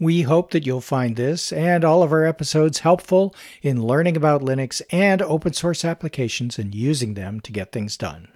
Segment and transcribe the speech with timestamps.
[0.00, 4.42] We hope that you'll find this and all of our episodes helpful in learning about
[4.42, 8.28] Linux and open source applications and using them to get things done.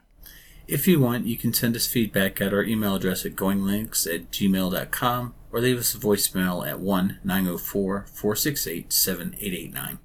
[0.67, 4.31] If you want, you can send us feedback at our email address at goinglinux at
[4.33, 9.99] gmail.com or leave us a voicemail at 1 904 468 7889.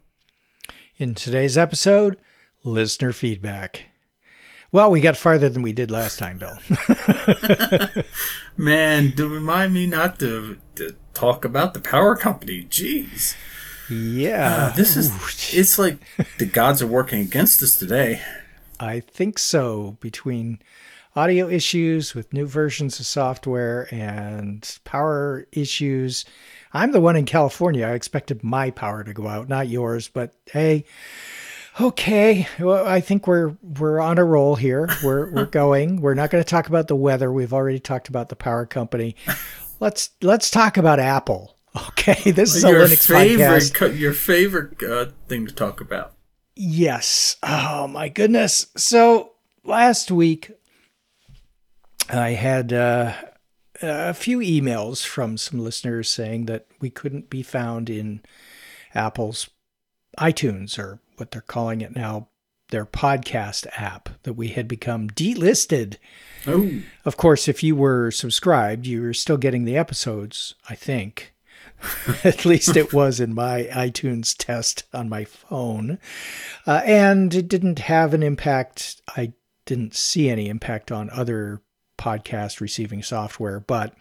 [0.98, 2.18] In today's episode,
[2.64, 3.86] listener feedback.
[4.72, 6.58] Well, we got farther than we did last time, Bill.
[8.58, 12.66] Man, do remind me not to, to talk about the power company.
[12.70, 13.36] Jeez.
[13.90, 14.70] Yeah.
[14.70, 15.12] Uh, this is,
[15.54, 15.98] it's like
[16.38, 18.22] the gods are working against us today.
[18.80, 19.98] I think so.
[20.02, 20.60] Between
[21.18, 26.26] audio issues with new versions of software and power issues.
[26.74, 27.88] I'm the one in California.
[27.88, 30.86] I expected my power to go out, not yours, but hey,
[31.82, 32.48] okay.
[32.60, 34.90] Well, I think we're we're on a roll here.
[35.04, 36.02] We're we're going.
[36.02, 37.32] We're not going to talk about the weather.
[37.32, 39.16] We've already talked about the power company.
[39.80, 41.54] Let's let's talk about Apple.
[41.90, 44.00] Okay, this is your a Linux favorite, podcast.
[44.00, 46.14] Your favorite uh, thing to talk about.
[46.56, 47.36] Yes.
[47.44, 48.66] Oh my goodness.
[48.76, 49.34] So
[49.64, 50.52] last week
[52.10, 53.14] I had uh,
[53.82, 58.22] a few emails from some listeners saying that we couldn't be found in
[58.96, 59.48] Apple's
[60.18, 62.30] iTunes or what they're calling it now,
[62.70, 65.98] their podcast app, that we had become delisted.
[67.06, 71.34] Of course, if you were subscribed, you were still getting the episodes, I think.
[72.24, 76.00] At least it was in my iTunes test on my phone.
[76.66, 79.02] Uh, and it didn't have an impact.
[79.16, 79.34] I
[79.66, 81.62] didn't see any impact on other
[81.98, 83.94] podcast receiving software, but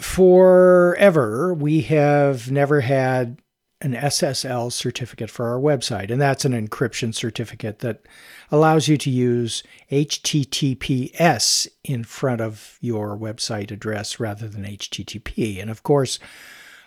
[0.00, 3.38] forever we have never had
[3.82, 8.06] an SSL certificate for our website, and that's an encryption certificate that
[8.50, 15.60] allows you to use HTTPS in front of your website address rather than HTTP.
[15.60, 16.18] And of course,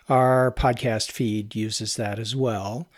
[0.08, 2.88] our podcast feed uses that as well.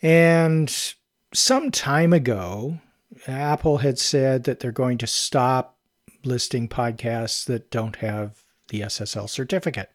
[0.00, 0.94] And
[1.34, 2.78] some time ago,
[3.26, 5.76] Apple had said that they're going to stop
[6.24, 9.90] listing podcasts that don't have the SSL certificate.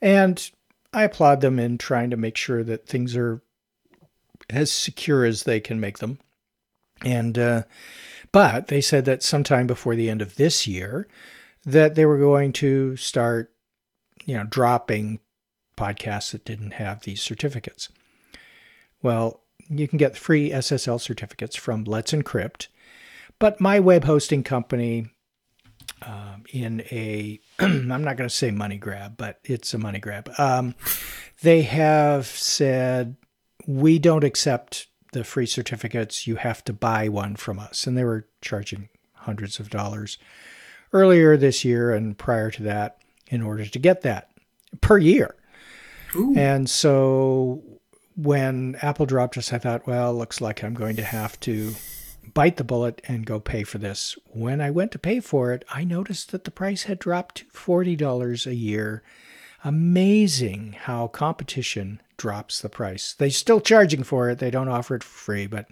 [0.00, 0.50] And
[0.94, 3.42] I applaud them in trying to make sure that things are
[4.48, 6.18] as secure as they can make them.
[7.04, 7.62] And uh,
[8.32, 11.08] but they said that sometime before the end of this year
[11.64, 13.52] that they were going to start,
[14.24, 15.18] you know, dropping
[15.76, 17.88] podcasts that didn't have these certificates.
[19.02, 22.68] Well, you can get free SSL certificates from Let's Encrypt,
[23.38, 25.08] but my web hosting company
[26.02, 30.30] um, in a I'm not going to say money grab, but it's a money grab.
[30.38, 30.74] Um,
[31.42, 33.16] they have said
[33.66, 36.26] we don't accept the free certificates.
[36.26, 40.18] You have to buy one from us, and they were charging hundreds of dollars
[40.92, 44.30] earlier this year and prior to that in order to get that
[44.80, 45.34] per year.
[46.14, 46.34] Ooh.
[46.36, 47.62] And so
[48.16, 51.74] when Apple dropped us, I thought, well, looks like I'm going to have to
[52.32, 54.16] bite the bullet and go pay for this.
[54.26, 57.44] When I went to pay for it, I noticed that the price had dropped to
[57.46, 59.02] $40 a year.
[59.62, 63.14] Amazing how competition drops the price.
[63.14, 65.66] They're still charging for it, they don't offer it for free, but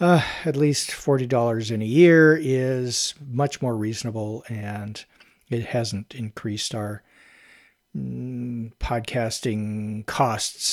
[0.00, 5.04] uh, at least $40 in a year is much more reasonable and
[5.48, 7.02] it hasn't increased our
[7.96, 10.66] mm, podcasting costs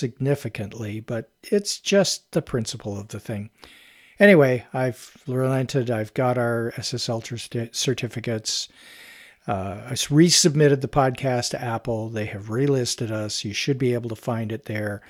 [0.00, 3.50] significantly, but it's just the principle of the thing.
[4.20, 5.90] Anyway, I've relented.
[5.90, 8.68] I've got our SSL certificates.
[9.48, 12.10] Uh, I resubmitted the podcast to Apple.
[12.10, 13.46] They have relisted us.
[13.46, 15.00] You should be able to find it there.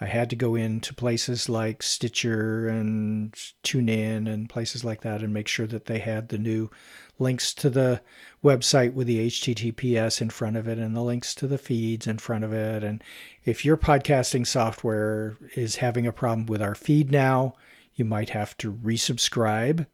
[0.00, 3.32] I had to go into places like Stitcher and
[3.62, 6.70] TuneIn and places like that and make sure that they had the new
[7.18, 8.00] links to the
[8.42, 12.16] website with the HTTPS in front of it and the links to the feeds in
[12.16, 12.82] front of it.
[12.82, 13.04] And
[13.44, 17.54] if your podcasting software is having a problem with our feed now,
[17.96, 19.86] you might have to resubscribe.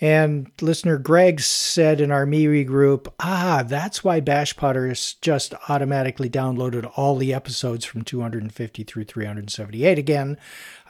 [0.00, 6.90] And listener Greg said in our MeWe group, ah, that's why BashPodder just automatically downloaded
[6.96, 10.38] all the episodes from 250 through 378 again.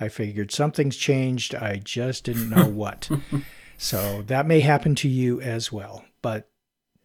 [0.00, 1.54] I figured something's changed.
[1.54, 3.10] I just didn't know what.
[3.76, 6.06] so that may happen to you as well.
[6.22, 6.48] But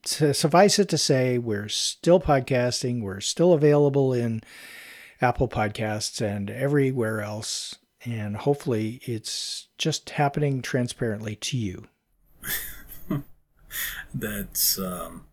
[0.06, 3.02] suffice it to say, we're still podcasting.
[3.02, 4.44] We're still available in
[5.20, 7.76] Apple Podcasts and everywhere else.
[8.08, 11.88] And hopefully, it's just happening transparently to you.
[14.14, 15.26] that's um,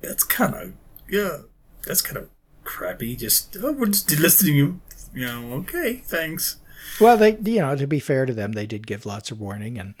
[0.00, 0.72] that's kind of
[1.10, 1.38] yeah,
[1.86, 2.30] that's kind of
[2.64, 3.16] crappy.
[3.16, 4.56] Just oh, we're just listening.
[4.56, 4.80] You
[5.12, 6.56] you know, okay, thanks.
[6.98, 9.78] Well, they you know to be fair to them, they did give lots of warning,
[9.78, 9.94] and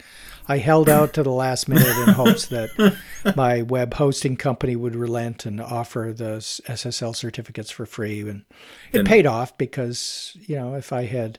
[0.48, 2.96] I held out to the last minute in hopes that
[3.36, 8.46] my web hosting company would relent and offer those SSL certificates for free, and
[8.90, 11.38] it then, paid off because you know if I had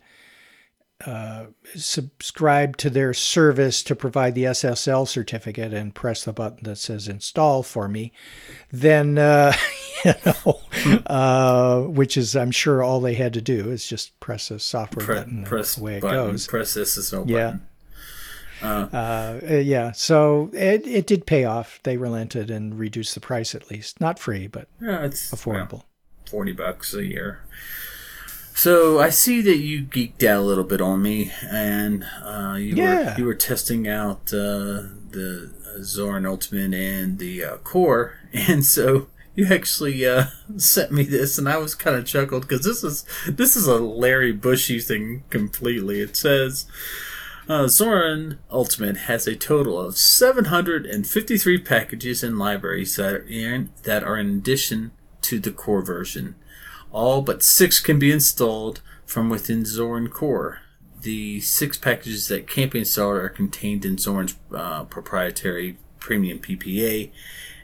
[1.06, 1.46] uh,
[1.76, 7.08] subscribe to their service to provide the SSL certificate and press the button that says
[7.08, 8.12] install for me,
[8.72, 9.54] then, uh,
[10.06, 10.62] you know,
[11.08, 15.06] uh, which is, I'm sure, all they had to do is just press a software
[15.06, 15.44] Pre- button.
[15.44, 16.48] Press the way it button, goes.
[16.48, 17.46] Press SSL yeah.
[17.46, 17.68] button.
[18.62, 21.80] Uh, uh, yeah, so it, it did pay off.
[21.84, 24.00] They relented and reduced the price at least.
[24.00, 25.72] Not free, but yeah, it's affordable.
[25.72, 25.86] Well,
[26.30, 27.42] 40 bucks a year.
[28.54, 32.76] So I see that you geeked out a little bit on me, and uh, you
[32.76, 33.14] yeah.
[33.14, 39.08] were you were testing out uh, the Zorin Ultimate and the uh, Core, and so
[39.36, 40.26] you actually uh,
[40.58, 43.80] sent me this, and I was kind of chuckled because this is this is a
[43.80, 46.02] Larry Bussey thing completely.
[46.02, 46.66] It says.
[47.50, 54.04] Uh, Zorin Ultimate has a total of 753 packages and libraries that are in, that
[54.04, 54.92] are in addition
[55.24, 56.36] to the core version.
[56.92, 60.60] All but six can be installed from within Zorin Core.
[61.02, 67.10] The six packages that can't be installed are contained in Zorin's uh, proprietary premium PPA,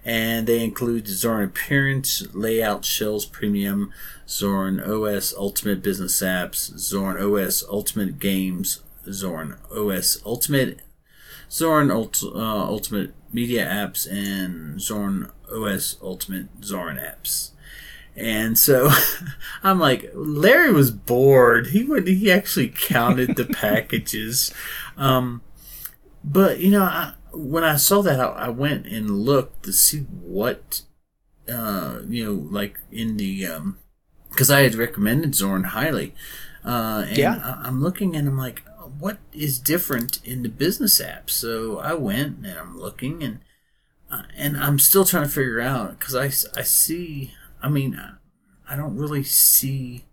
[0.03, 3.91] and they include Zorin Appearance, Layout Shells Premium,
[4.25, 10.79] Zorin OS Ultimate Business Apps, Zorin OS Ultimate Games, Zorin OS Ultimate,
[11.49, 17.51] Zorin Ult- uh, Ultimate Media Apps, and Zorin OS Ultimate Zorin Apps.
[18.17, 18.89] And so
[19.63, 21.67] I'm like, Larry was bored.
[21.67, 24.51] He would he actually counted the packages.
[24.97, 25.41] Um,
[26.23, 29.99] but you know, I, when I saw that, I, I, went and looked to see
[29.99, 30.81] what,
[31.47, 33.77] uh, you know, like in the, um,
[34.31, 36.15] because I had recommended Zorin highly.
[36.65, 37.39] Uh, and yeah.
[37.43, 38.63] I, I'm looking and I'm like,
[38.99, 41.29] what is different in the business app?
[41.29, 43.39] So I went and I'm looking and,
[44.09, 47.99] uh, and I'm still trying to figure out because I, I see I mean,
[48.69, 50.05] I don't really see,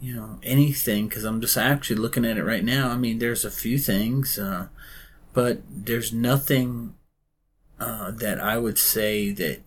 [0.00, 2.90] you know, anything because I'm just actually looking at it right now.
[2.90, 4.68] I mean, there's a few things, uh,
[5.32, 6.94] but there's nothing
[7.78, 9.60] uh, that I would say that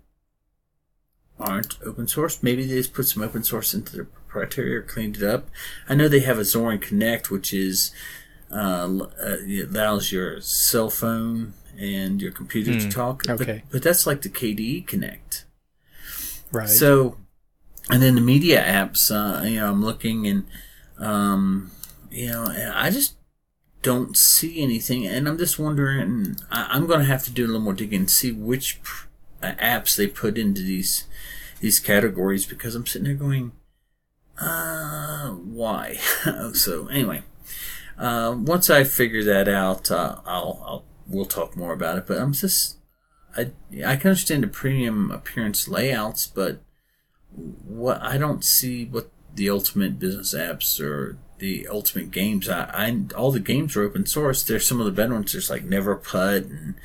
[1.40, 2.44] aren't open source.
[2.44, 5.50] Maybe they just put some open source into their proprietary or cleaned it up.
[5.90, 7.92] I know they have a Zorin Connect, which is
[8.52, 8.88] uh,
[9.24, 12.90] uh allows your cell phone and your computer mm, to hmm.
[12.90, 13.30] talk.
[13.30, 13.64] Okay.
[13.64, 15.46] But, but that's like the KDE Connect.
[16.52, 16.70] Right.
[16.70, 17.18] So,
[17.90, 20.46] and then the media apps, uh, you know, I'm looking and,
[20.98, 21.72] um,
[22.10, 23.16] you know, I just
[23.82, 25.08] don't see anything.
[25.08, 28.02] And I'm just wondering, I, am going to have to do a little more digging
[28.02, 28.80] and see which
[29.42, 31.06] uh, apps they put into these,
[31.62, 33.54] these categories because I'm sitting there going,
[34.40, 35.96] uh, why?
[36.54, 37.24] so anyway,
[37.98, 42.20] uh, once I figure that out, uh, I'll, I'll, we'll talk more about it, but
[42.20, 42.78] I'm just,
[43.36, 43.52] I
[43.86, 46.62] I can understand the premium appearance layouts, but
[47.32, 52.48] what I don't see what the ultimate business apps or the ultimate games.
[52.48, 54.44] I, I all the games are open source.
[54.44, 55.32] There's some of the better ones.
[55.34, 56.76] There's like Neverputt and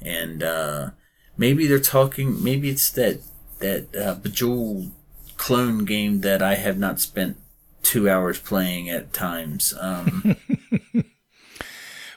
[0.00, 0.90] and uh,
[1.36, 2.42] maybe they're talking.
[2.42, 3.20] Maybe it's that
[3.58, 4.90] that uh, Bejeweled
[5.36, 7.36] clone game that I have not spent
[7.82, 9.74] two hours playing at times.
[9.78, 10.36] Um,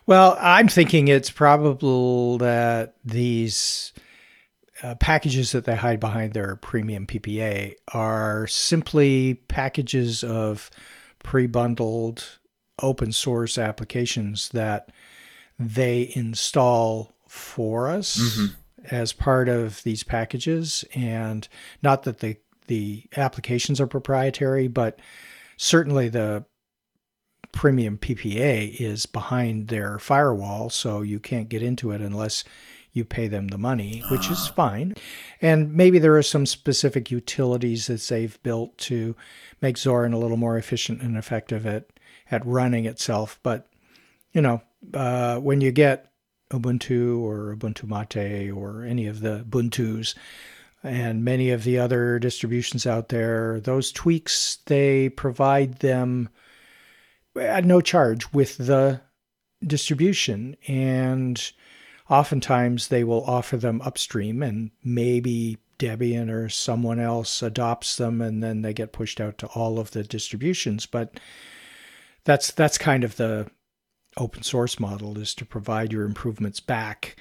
[0.06, 3.94] Well, I'm thinking it's probable that these
[4.82, 10.70] uh, packages that they hide behind their premium PPA are simply packages of
[11.24, 12.40] pre bundled
[12.82, 14.90] open source applications that
[15.58, 18.46] they install for us mm-hmm.
[18.94, 20.84] as part of these packages.
[20.94, 21.48] And
[21.82, 25.00] not that the, the applications are proprietary, but
[25.56, 26.44] certainly the
[27.54, 32.44] premium PPA is behind their firewall, so you can't get into it unless
[32.92, 34.54] you pay them the money, which is ah.
[34.54, 34.96] fine.
[35.42, 39.16] And maybe there are some specific utilities that they've built to
[39.62, 41.86] make Zorin a little more efficient and effective at,
[42.30, 43.40] at running itself.
[43.44, 43.68] But,
[44.34, 44.62] you know,
[44.94, 46.12] uh, when you get
[46.52, 50.14] Ubuntu or Ubuntu Mate or any of the Ubuntus
[50.84, 56.30] and many of the other distributions out there, those tweaks, they provide them
[57.40, 59.02] at no charge with the
[59.66, 60.56] distribution.
[60.68, 61.52] And
[62.10, 68.44] oftentimes they will offer them upstream and maybe Debian or someone else adopts them and
[68.44, 70.86] then they get pushed out to all of the distributions.
[70.86, 71.20] But
[72.24, 73.50] that's that's kind of the
[74.18, 77.16] open source model is to provide your improvements back.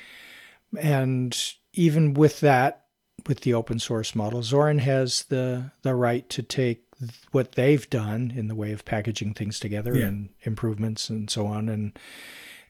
[0.78, 1.36] And
[1.72, 2.84] even with that,
[3.26, 6.84] with the open source model, Zorin has the the right to take
[7.32, 10.06] what they've done in the way of packaging things together yeah.
[10.06, 11.98] and improvements and so on and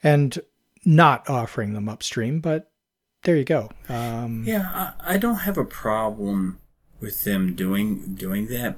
[0.03, 0.41] and
[0.85, 2.71] not offering them upstream but
[3.25, 6.59] there you go um, yeah I, I, don't have a problem
[7.01, 8.77] with them doing doing that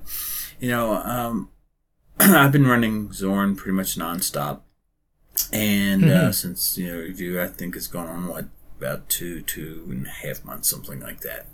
[0.61, 1.51] you know um,
[2.19, 4.61] i've been running Zorin pretty much nonstop
[5.53, 6.27] and uh, mm-hmm.
[6.29, 8.47] uh, since you know review i think it's gone on what
[8.79, 11.47] about two two and a half months something like that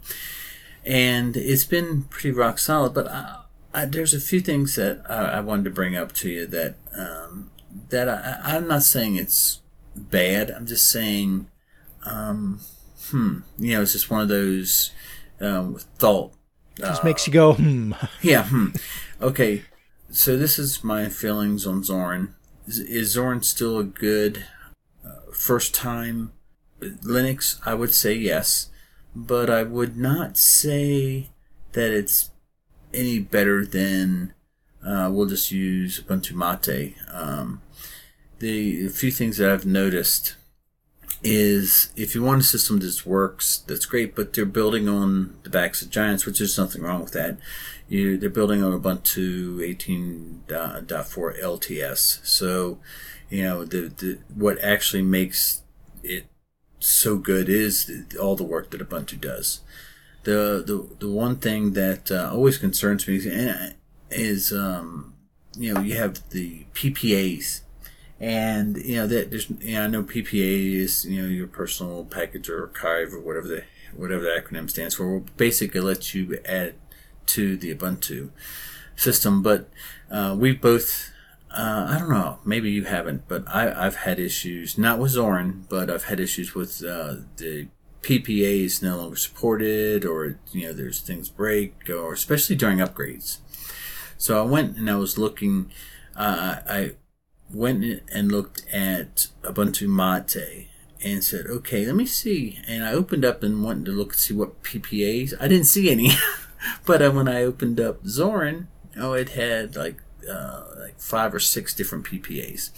[0.85, 3.37] and it's been pretty rock solid but I,
[3.73, 6.75] I, there's a few things that I, I, wanted to bring up to you that
[6.97, 7.50] um,
[7.91, 9.61] that I, I'm not saying it's
[9.95, 10.50] bad.
[10.50, 11.47] I'm just saying,
[12.05, 12.61] um,
[13.11, 14.91] hmm, you know, it's just one of those
[15.41, 16.33] um, thought.
[16.77, 17.93] Just uh, makes you go, hmm.
[18.23, 18.69] Yeah, hmm.
[19.21, 19.62] Okay,
[20.11, 22.31] so this is my feelings on Zorin.
[22.67, 24.47] Is, is Zorin still a good
[25.05, 26.33] uh, first time
[26.80, 27.60] Linux?
[27.64, 28.70] I would say yes,
[29.14, 31.30] but I would not say
[31.72, 32.30] that it's
[32.92, 34.34] any better than
[34.84, 36.94] uh, we'll just use Ubuntu Mate.
[37.12, 37.60] Um,
[38.38, 40.37] the few things that I've noticed
[41.22, 45.50] is if you want a system that works, that's great, but they're building on the
[45.50, 47.37] backs of giants, which is nothing wrong with that.
[47.88, 52.26] You, they're building on Ubuntu 18.4 LTS.
[52.26, 52.78] So,
[53.28, 55.62] you know, the, the, what actually makes
[56.02, 56.29] it
[56.80, 59.60] so good is all the work that Ubuntu does
[60.25, 63.20] the the the one thing that uh, always concerns me
[64.10, 65.14] is um,
[65.56, 67.60] you know you have the PPAs,
[68.18, 72.04] and you know that there's you know, I know PPA is you know your personal
[72.04, 75.10] package or archive or whatever the whatever the acronym stands for.
[75.10, 76.75] Will basically let you add
[77.26, 78.30] to the Ubuntu
[78.96, 79.68] system, but
[80.10, 81.10] uh, we both.
[81.52, 82.38] Uh, I don't know.
[82.45, 86.54] Maybe you haven't, but I, I've had issues, not with Zorin, but I've had issues
[86.54, 87.69] with uh, the
[88.02, 93.38] PPA is no longer supported, or you know, there's things break, or especially during upgrades.
[94.16, 95.71] So I went and I was looking.
[96.16, 96.92] Uh, I
[97.52, 100.69] went and looked at Ubuntu Mate
[101.02, 104.21] and said, "Okay, let me see." And I opened up and wanted to look and
[104.21, 105.35] see what PPAs.
[105.40, 106.12] I didn't see any,
[106.87, 108.66] but when I opened up Zorin,
[108.97, 109.97] oh, it had like
[110.29, 112.71] uh, like five or six different PPAs,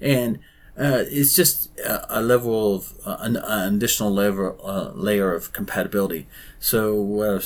[0.00, 0.38] and
[0.78, 5.52] uh, it's just a, a level of uh, an, an, additional level uh, layer of
[5.52, 6.28] compatibility.
[6.60, 7.42] So, uh,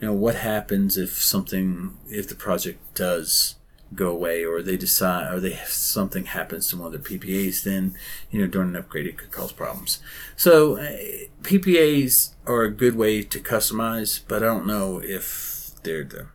[0.00, 3.56] you know, what happens if something if the project does
[3.94, 7.62] go away, or they decide, or they something happens to one of their PPAs?
[7.62, 7.96] Then,
[8.30, 10.00] you know, during an upgrade, it could cause problems.
[10.36, 10.98] So, uh,
[11.42, 16.26] PPAs are a good way to customize, but I don't know if they're the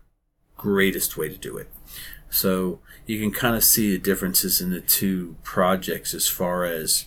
[0.58, 1.70] greatest way to do it.
[2.30, 7.06] So you can kind of see the differences in the two projects as far as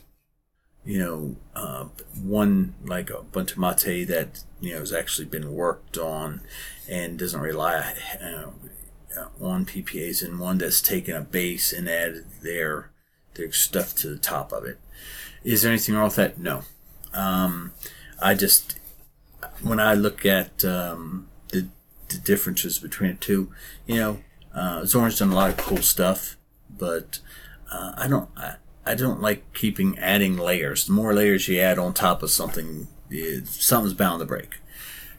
[0.85, 1.85] you know uh,
[2.21, 6.41] one like a bunch of Mate that you know has actually been worked on
[6.89, 8.51] and doesn't rely uh,
[9.41, 12.91] on PPAs, and one that's taken a base and added their
[13.35, 14.79] their stuff to the top of it.
[15.45, 16.39] Is there anything wrong with that?
[16.39, 16.63] No.
[17.13, 17.73] Um,
[18.21, 18.79] I just
[19.61, 21.69] when I look at um, the
[22.09, 23.53] the differences between the two,
[23.87, 24.19] you know,
[24.55, 26.37] uh, Zorin's done a lot of cool stuff,
[26.71, 27.21] but
[27.71, 30.87] uh, I don't I, I don't like keeping adding layers.
[30.87, 34.59] The more layers you add on top of something, it, something's bound to break.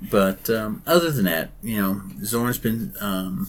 [0.02, 3.48] But um, other than that, you know, Zorin's been um,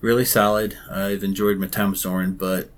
[0.00, 0.76] really solid.
[0.90, 2.70] I've enjoyed my time with Zorin, but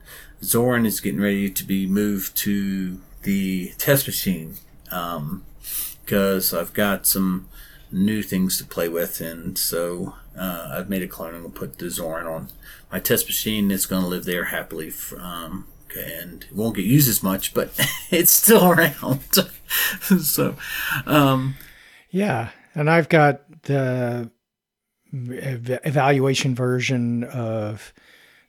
[0.42, 7.07] Zorin is getting ready to be moved to the test machine because um, I've got
[7.07, 7.49] some
[7.90, 11.78] new things to play with, and so uh, I've made a clone and will put
[11.78, 12.49] the Zorin on
[12.90, 13.71] my test machine.
[13.71, 15.66] It's going to live there happily, um,
[15.97, 17.71] and it won't get used as much, but
[18.11, 19.21] it's still around.
[20.23, 20.57] so,
[21.07, 21.57] um,
[22.11, 24.30] yeah, and I've got the
[25.12, 27.92] evaluation version of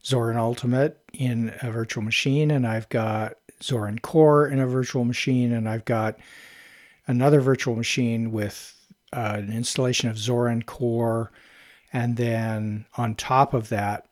[0.04, 5.52] Zorin Ultimate in a virtual machine, and I've got Zorin Core in a virtual machine,
[5.52, 6.18] and I've got
[7.08, 8.76] another virtual machine with
[9.14, 11.32] uh, an installation of Zorin Core,
[11.92, 14.06] and then on top of that,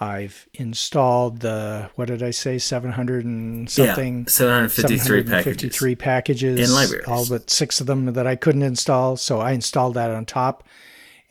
[0.00, 5.24] I've installed the what did I say, seven hundred and something, yeah, seven hundred fifty-three
[5.24, 5.96] packages.
[5.96, 9.16] packages in libraries, all but six of them that I couldn't install.
[9.16, 10.64] So I installed that on top,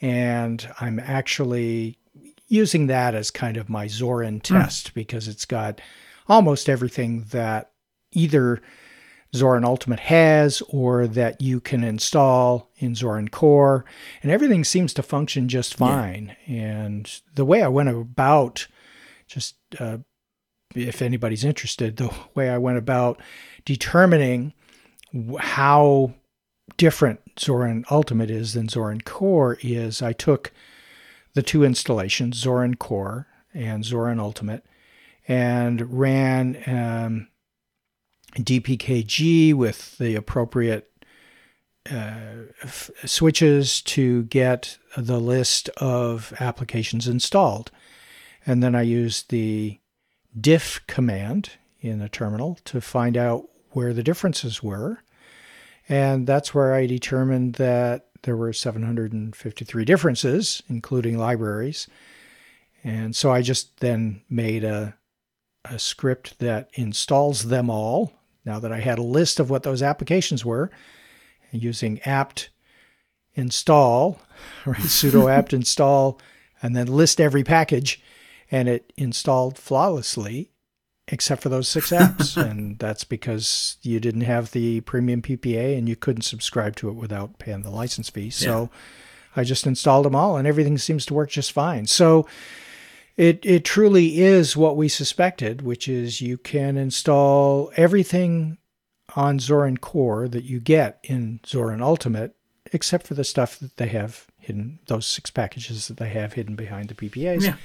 [0.01, 1.98] and I'm actually
[2.48, 4.55] using that as kind of my Zorin hmm.
[4.55, 4.93] test mm.
[4.93, 5.81] because it's got
[6.27, 7.72] almost everything that
[8.12, 8.62] either
[9.33, 13.86] Zorin Ultimate has or that you can install in Zorin Core.
[14.24, 16.36] And everything seems to function just fine.
[16.48, 16.55] Yeah.
[16.55, 18.67] And the way I went about,
[19.27, 20.00] just uh,
[20.75, 23.21] if anybody's interested, the way I went about
[23.65, 24.53] determining
[25.39, 26.13] how
[26.77, 30.51] different Zorin Ultimate is than Zorin Core is I took
[31.33, 34.65] the two installations, Zorin Core and Zorin Ultimate,
[35.27, 37.27] and ran um,
[38.36, 40.91] DPKG with the appropriate
[41.89, 47.71] uh, f- switches to get the list of applications installed.
[48.45, 49.79] And then I used the
[50.39, 55.00] diff command in the terminal to find out where the differences were.
[55.88, 61.88] And that's where I determined that there were 753 differences, including libraries.
[62.83, 64.95] And so I just then made a,
[65.65, 68.13] a script that installs them all.
[68.46, 70.72] Now that I had a list of what those applications were,
[71.51, 72.50] using apt
[73.34, 74.22] install,
[74.65, 76.19] right, sudo apt install,
[76.62, 78.01] and then list every package,
[78.51, 80.51] and it installed flawlessly
[81.12, 82.38] except for those six apps.
[82.38, 86.93] and that's because you didn't have the premium PPA and you couldn't subscribe to it
[86.93, 88.29] without paying the license fee.
[88.29, 89.41] So yeah.
[89.41, 91.88] I just installed them all and everything seems to work just fine.
[91.88, 92.27] So
[93.18, 98.58] it, it truly is what we suspected, which is you can install everything
[99.16, 102.36] on Zorin Core that you get in Zorin Ultimate,
[102.72, 106.56] except for the stuff that they have hidden, those six packages that they have hidden
[106.56, 107.42] behind the PPAs.
[107.42, 107.56] Yeah.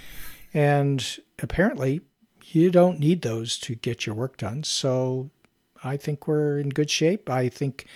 [0.52, 2.00] And apparently,
[2.46, 4.62] you don't need those to get your work done.
[4.64, 5.30] So
[5.82, 7.28] I think we're in good shape.
[7.28, 7.86] I think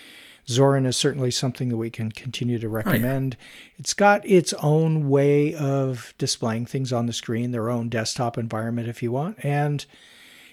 [0.49, 3.37] Zorin is certainly something that we can continue to recommend.
[3.39, 3.75] Oh, yeah.
[3.79, 8.89] It's got its own way of displaying things on the screen, their own desktop environment
[8.89, 9.45] if you want.
[9.45, 9.85] And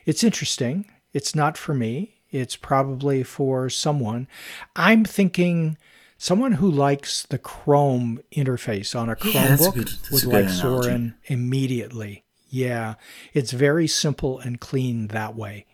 [0.06, 0.92] it's interesting.
[1.14, 2.16] It's not for me.
[2.30, 4.28] It's probably for someone.
[4.76, 5.78] I'm thinking
[6.18, 12.26] someone who likes the Chrome interface on a Chromebook yeah, would like Zorin immediately.
[12.50, 12.96] Yeah,
[13.34, 15.66] it's very simple and clean that way.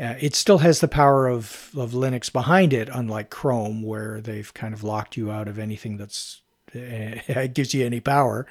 [0.00, 4.52] Uh, it still has the power of, of Linux behind it, unlike Chrome, where they've
[4.54, 6.40] kind of locked you out of anything that's
[6.74, 8.46] uh, gives you any power.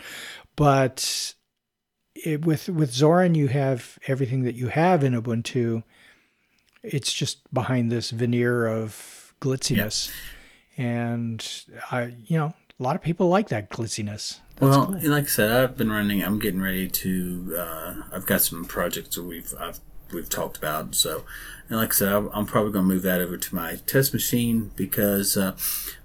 [0.56, 1.34] But
[2.14, 5.84] it, with with Zorin, you have everything that you have in Ubuntu.
[6.84, 10.12] It's just behind this veneer of glitziness,
[10.78, 10.86] yeah.
[10.86, 14.40] and I, you know, a lot of people like that glitziness.
[14.56, 15.10] That's well, cool.
[15.10, 16.24] like I said, I've been running.
[16.24, 17.56] I'm getting ready to.
[17.58, 19.80] Uh, I've got some projects that we've I've,
[20.13, 20.95] we've talked about.
[20.95, 21.24] So,
[21.67, 24.72] and like I said, I'm probably going to move that over to my test machine
[24.76, 25.56] because uh,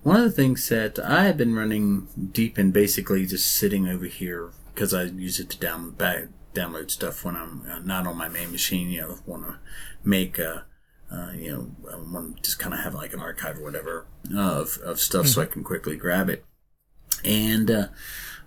[0.03, 4.51] one of the things that I have been running Deepin, basically just sitting over here
[4.75, 8.29] because I use it to down back, download stuff when I'm uh, not on my
[8.29, 8.91] main machine.
[8.91, 9.59] You know, want to
[10.03, 10.65] make a.
[11.13, 14.07] Uh, you know, I want to just kind of have like an archive or whatever
[14.37, 15.31] of, of stuff mm-hmm.
[15.31, 16.45] so I can quickly grab it.
[17.23, 17.89] And uh,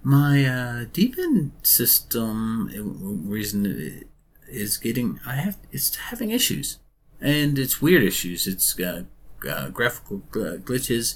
[0.03, 4.05] my uh, Deepin system reason
[4.47, 6.79] is getting I have it's having issues,
[7.21, 8.47] and it's weird issues.
[8.47, 9.03] It's uh,
[9.47, 11.15] uh, graphical glitches.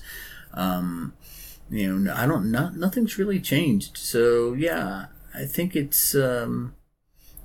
[0.53, 1.13] Um,
[1.69, 3.97] you know, I don't not nothing's really changed.
[3.97, 6.75] So yeah, I think it's um,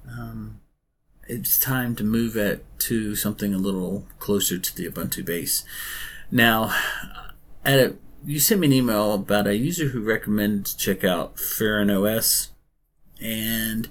[0.08, 0.60] um,
[1.28, 5.64] it's time to move it to something a little closer to the Ubuntu base.
[6.30, 6.74] Now,
[7.64, 11.90] at a you sent me an email about a user who recommended check out Feren
[11.90, 12.50] OS,
[13.20, 13.88] and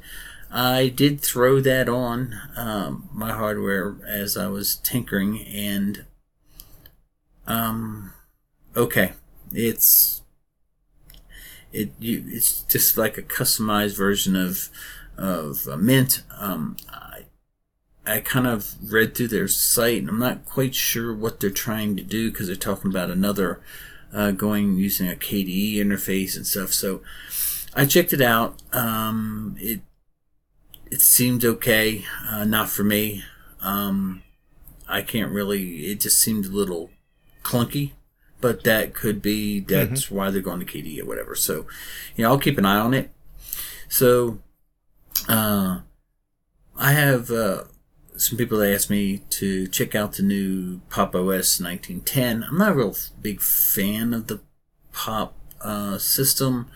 [0.55, 6.05] I did throw that on um, my hardware as I was tinkering, and
[7.45, 8.13] um,
[8.73, 9.11] okay,
[9.51, 10.21] it's
[11.73, 14.69] it you it's just like a customized version of
[15.17, 16.23] of Mint.
[16.37, 17.25] Um, I
[18.05, 21.97] I kind of read through their site, and I'm not quite sure what they're trying
[21.97, 23.59] to do because they're talking about another
[24.13, 26.71] uh, going using a KDE interface and stuff.
[26.71, 27.01] So
[27.73, 28.61] I checked it out.
[28.71, 29.81] Um, it
[30.91, 33.23] it seemed okay, uh, not for me.
[33.61, 34.23] Um,
[34.87, 35.87] I can't really.
[35.87, 36.91] It just seemed a little
[37.43, 37.91] clunky,
[38.41, 40.15] but that could be that's mm-hmm.
[40.15, 41.35] why they're going to KDE or whatever.
[41.35, 41.65] So,
[42.15, 43.11] you know, I'll keep an eye on it.
[43.87, 44.39] So,
[45.27, 45.79] uh,
[46.77, 47.63] I have uh,
[48.17, 52.43] some people that asked me to check out the new Pop OS 1910.
[52.43, 54.41] I'm not a real big fan of the
[54.91, 56.67] Pop uh, system,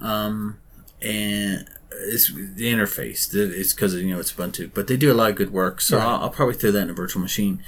[0.00, 0.58] um,
[1.00, 3.34] and it's the interface.
[3.34, 5.80] It's because you know it's Ubuntu, but they do a lot of good work.
[5.80, 6.06] So right.
[6.06, 7.62] I'll, I'll, probably throw that in a virtual machine.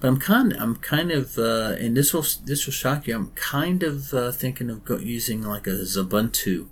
[0.00, 3.14] But I'm kind, I'm kind of, uh, and this will this will shock you.
[3.14, 6.68] I'm kind of uh, thinking of go, using like a Ubuntu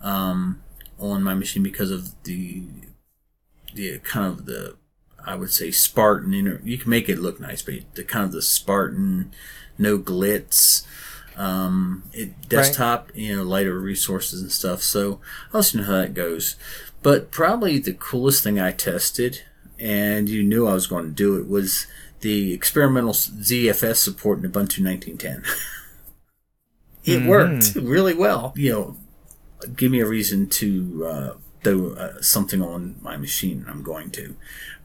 [0.00, 0.62] um,
[0.98, 2.62] on my machine because of the
[3.74, 4.76] the kind of the
[5.24, 6.30] I would say Spartan.
[6.44, 9.32] Know, you can make it look nice, but the kind of the Spartan,
[9.78, 10.86] no glitz,
[11.36, 13.16] um, it, desktop, right.
[13.16, 14.82] you know, lighter resources and stuff.
[14.82, 15.20] So
[15.52, 16.56] I'll let you know how that goes.
[17.02, 19.42] But probably the coolest thing I tested,
[19.78, 21.86] and you knew I was going to do it, was
[22.20, 25.44] the experimental ZFS support in Ubuntu 1910.
[27.04, 27.28] it mm-hmm.
[27.28, 28.52] worked really well.
[28.56, 28.96] You know,
[29.76, 33.64] give me a reason to uh, do uh, something on my machine.
[33.68, 34.34] I'm going to,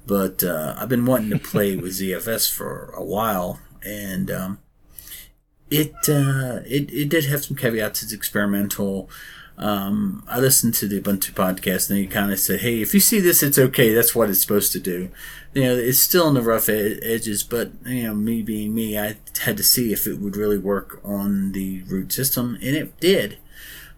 [0.06, 4.60] but uh, I've been wanting to play with ZFS for a while, and um,
[5.72, 8.04] it uh, it it did have some caveats.
[8.04, 9.10] It's experimental.
[9.58, 13.00] Um, I listened to the Ubuntu podcast and they kind of said, "Hey, if you
[13.00, 13.94] see this, it's okay.
[13.94, 15.10] That's what it's supposed to do."
[15.54, 18.98] You know, it's still in the rough ed- edges, but you know, me being me,
[19.00, 23.00] I had to see if it would really work on the root system, and it
[23.00, 23.38] did.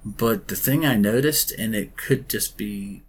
[0.05, 3.03] But the thing I noticed, and it could just be,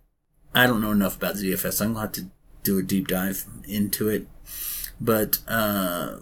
[0.54, 1.82] I don't know enough about ZFS.
[1.82, 2.26] I'm to have to
[2.62, 4.28] do a deep dive into it.
[5.00, 6.18] But uh,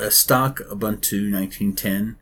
[0.00, 2.16] a stock Ubuntu 1910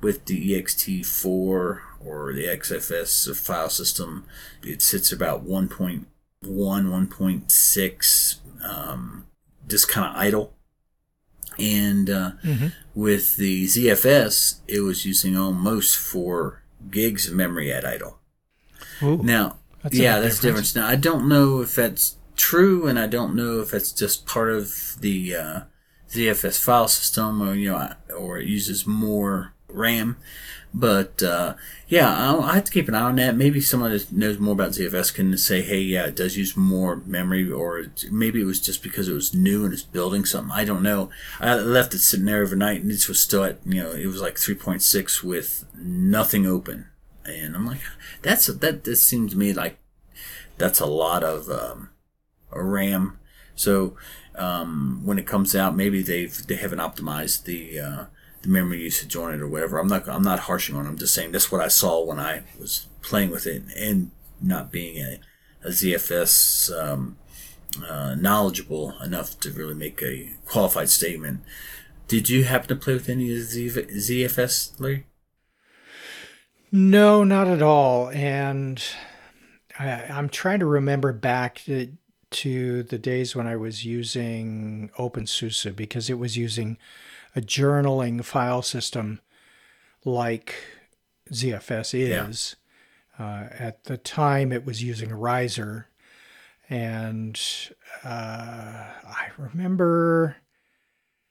[0.00, 4.24] with the ext4 or the XFS file system,
[4.62, 6.06] it sits about 1.1,
[6.44, 9.26] 1.6, um,
[9.68, 10.54] just kind of idle.
[11.58, 12.68] And uh, mm-hmm.
[12.94, 18.18] with the ZFS, it was using almost four gigs of memory at idle.
[19.02, 20.74] Ooh, now, that's yeah, that's difference.
[20.74, 24.50] Now, I don't know if that's true, and I don't know if that's just part
[24.50, 25.60] of the uh,
[26.10, 30.16] ZFS file system, or you know, or it uses more RAM.
[30.72, 31.54] But uh,
[31.88, 33.36] yeah, I'll, I have to keep an eye on that.
[33.36, 36.96] Maybe someone that knows more about ZFS can say, "Hey, yeah, it does use more
[37.06, 40.52] memory," or maybe it was just because it was new and it's building something.
[40.52, 41.10] I don't know.
[41.40, 44.20] I left it sitting there overnight, and it was still at you know it was
[44.20, 46.86] like 3.6 with nothing open,
[47.24, 47.80] and I'm like,
[48.22, 48.84] that's that.
[48.84, 49.78] That seems to me like
[50.56, 51.90] that's a lot of um,
[52.52, 53.18] RAM.
[53.56, 53.96] So
[54.36, 58.04] um, when it comes out, maybe they've they haven't optimized the uh,
[58.42, 59.78] the memory usage on it or whatever.
[59.78, 60.86] I'm not I'm not harshing on.
[60.86, 60.88] It.
[60.88, 64.70] I'm just saying that's what I saw when I was playing with it and not
[64.70, 65.20] being a,
[65.64, 67.16] a ZFS um,
[67.88, 71.42] uh, knowledgeable enough to really make a qualified statement.
[72.08, 75.06] Did you happen to play with any of ZFS, Larry?
[76.72, 78.10] No, not at all.
[78.10, 78.82] And
[79.78, 81.92] I, am trying to remember back to,
[82.30, 86.78] to the days when I was using OpenSUSE because it was using
[87.34, 89.20] a journaling file system
[90.04, 90.54] like
[91.30, 92.56] ZFS is.
[93.18, 93.24] Yeah.
[93.24, 95.84] Uh, at the time, it was using Reiser.
[96.68, 97.38] And
[98.04, 100.36] uh, I remember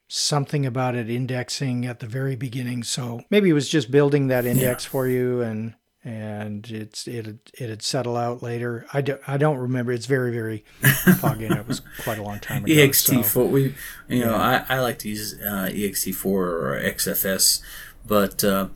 [0.07, 2.83] something about it indexing at the very beginning.
[2.83, 4.89] So maybe it was just building that index yeah.
[4.89, 8.85] for you and and it's it it had settled out later.
[8.93, 9.91] I, do, I don't remember.
[9.91, 10.63] It's very very
[11.17, 11.45] foggy.
[11.45, 12.73] and it was quite a long time ago.
[12.73, 13.45] ext4 so.
[13.45, 13.75] we
[14.07, 17.62] you know I, I like to use uh, ext4 or XFS,
[18.07, 18.69] but uh,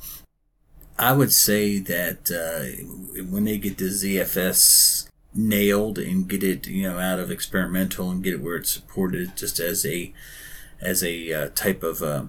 [0.99, 6.83] I would say that uh, when they get the ZFS nailed and get it you
[6.83, 10.13] know out of experimental and get it where it's supported just as a
[10.81, 12.25] as a uh, type of uh,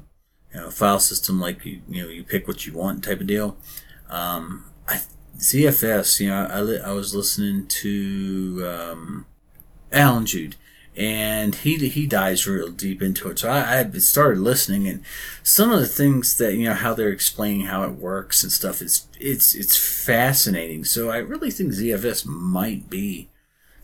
[0.54, 3.26] you know, file system like you you know you pick what you want type of
[3.26, 3.56] deal.
[4.08, 5.00] Um, I,
[5.38, 9.26] ZFS, you know, I, li- I was listening to um,
[9.92, 10.56] Allan Jude,
[10.96, 13.38] and he he dives real deep into it.
[13.40, 15.02] So I, I started listening, and
[15.42, 18.80] some of the things that you know how they're explaining how it works and stuff
[18.80, 20.84] is it's it's fascinating.
[20.84, 23.28] So I really think ZFS might be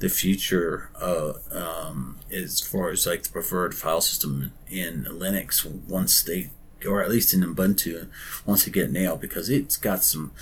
[0.01, 6.23] the future uh, um, as far as like the preferred file system in Linux once
[6.23, 6.51] they
[6.87, 8.09] or at least in Ubuntu
[8.47, 10.33] once they get nailed because it's got some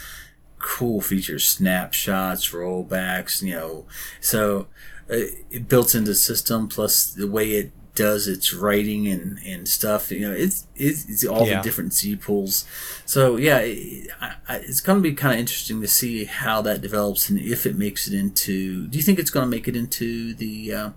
[0.59, 3.87] cool features, snapshots, rollbacks, you know.
[4.21, 4.67] So
[5.11, 9.67] uh, it built into the system, plus the way it does its writing and, and
[9.67, 10.13] stuff.
[10.13, 11.57] You know, it's it's, it's all yeah.
[11.57, 12.65] the different Z pools.
[13.05, 16.81] So yeah, it, I, it's going to be kind of interesting to see how that
[16.81, 18.87] develops and if it makes it into.
[18.87, 20.91] Do you think it's going to make it into the uh,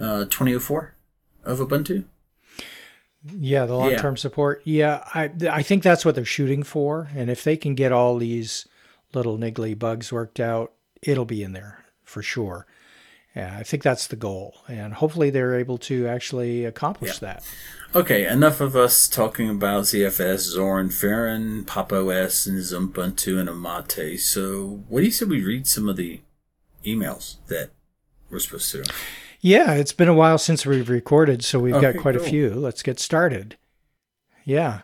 [0.00, 0.94] uh, 2004
[1.44, 2.04] of Ubuntu?
[3.36, 4.20] Yeah, the long term yeah.
[4.20, 4.62] support.
[4.64, 8.16] Yeah, I I think that's what they're shooting for, and if they can get all
[8.16, 8.66] these
[9.12, 12.66] little niggly bugs worked out, it'll be in there for sure.
[13.36, 17.34] Yeah, I think that's the goal, and hopefully they're able to actually accomplish yeah.
[17.34, 17.44] that.
[17.94, 24.18] Okay, enough of us talking about ZFS, Zorin, Feren, Pop OS, and Ubuntu and Amate.
[24.20, 26.20] So, what do you say we read some of the
[26.84, 27.70] emails that
[28.30, 28.84] we're supposed to?
[29.40, 32.24] Yeah, it's been a while since we've recorded, so we've okay, got quite cool.
[32.24, 32.50] a few.
[32.50, 33.56] Let's get started.
[34.44, 34.80] Yeah.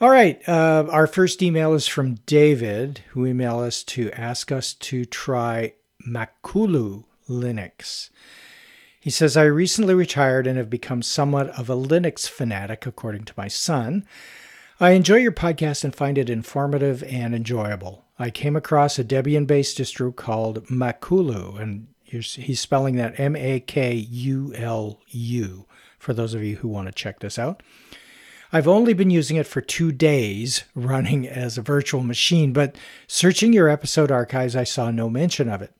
[0.00, 0.40] All right.
[0.48, 5.74] Uh, our first email is from David, who emailed us to ask us to try
[6.06, 8.10] Makulu Linux.
[9.00, 13.34] He says, I recently retired and have become somewhat of a Linux fanatic, according to
[13.36, 14.06] my son.
[14.78, 18.04] I enjoy your podcast and find it informative and enjoyable.
[18.18, 23.60] I came across a Debian based distro called Makulu, and he's spelling that M A
[23.60, 25.66] K U L U
[25.98, 27.62] for those of you who want to check this out.
[28.52, 33.52] I've only been using it for two days running as a virtual machine, but searching
[33.52, 35.72] your episode archives, I saw no mention of it.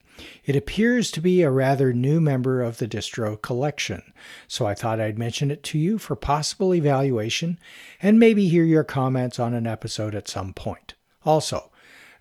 [0.44, 4.12] It appears to be a rather new member of the distro collection,
[4.46, 7.58] so I thought I'd mention it to you for possible evaluation
[8.02, 10.94] and maybe hear your comments on an episode at some point.
[11.24, 11.70] Also,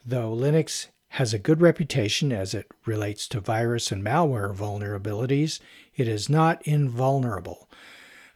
[0.05, 5.59] though Linux has a good reputation as it relates to virus and malware vulnerabilities,
[5.95, 7.67] it is not invulnerable.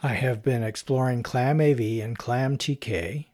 [0.02, 3.28] I have been exploring ClamAV and ClamTK.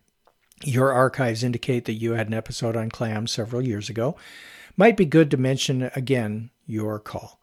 [0.64, 4.18] Your archives indicate that you had an episode on Clam several years ago,
[4.76, 7.40] might be good to mention again your call.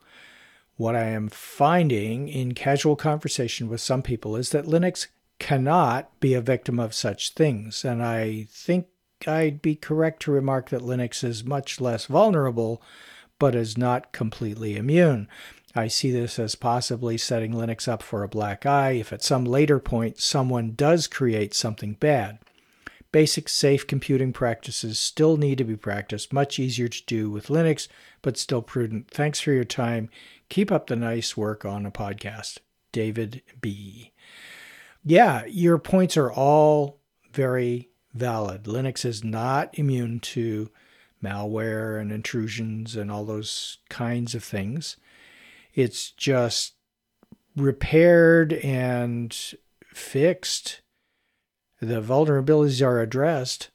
[0.77, 5.07] What I am finding in casual conversation with some people is that Linux
[5.39, 8.87] cannot be a victim of such things, and I think
[9.27, 12.83] I'd be correct to remark that Linux is much less vulnerable,
[13.39, 15.29] but is not completely immune.
[15.75, 19.45] I see this as possibly setting Linux up for a black eye if at some
[19.45, 22.39] later point someone does create something bad.
[23.13, 27.89] Basic safe computing practices still need to be practiced, much easier to do with Linux,
[28.23, 29.11] but still prudent.
[29.11, 30.09] Thanks for your time.
[30.49, 32.59] Keep up the nice work on a podcast.
[32.93, 34.13] David B.
[35.05, 37.01] Yeah, your points are all
[37.33, 38.65] very valid.
[38.65, 40.71] Linux is not immune to
[41.23, 44.97] malware and intrusions and all those kinds of things.
[45.75, 46.75] It's just
[47.57, 49.37] repaired and
[49.95, 50.83] fixed
[51.81, 53.71] the vulnerabilities are addressed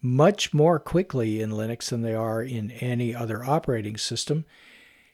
[0.00, 4.44] much more quickly in Linux than they are in any other operating system.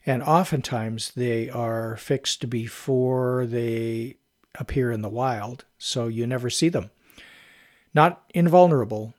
[0.05, 4.17] And oftentimes they are fixed before they
[4.59, 6.91] appear in the wild, so you never see them.
[7.95, 9.15] Not invulnerable.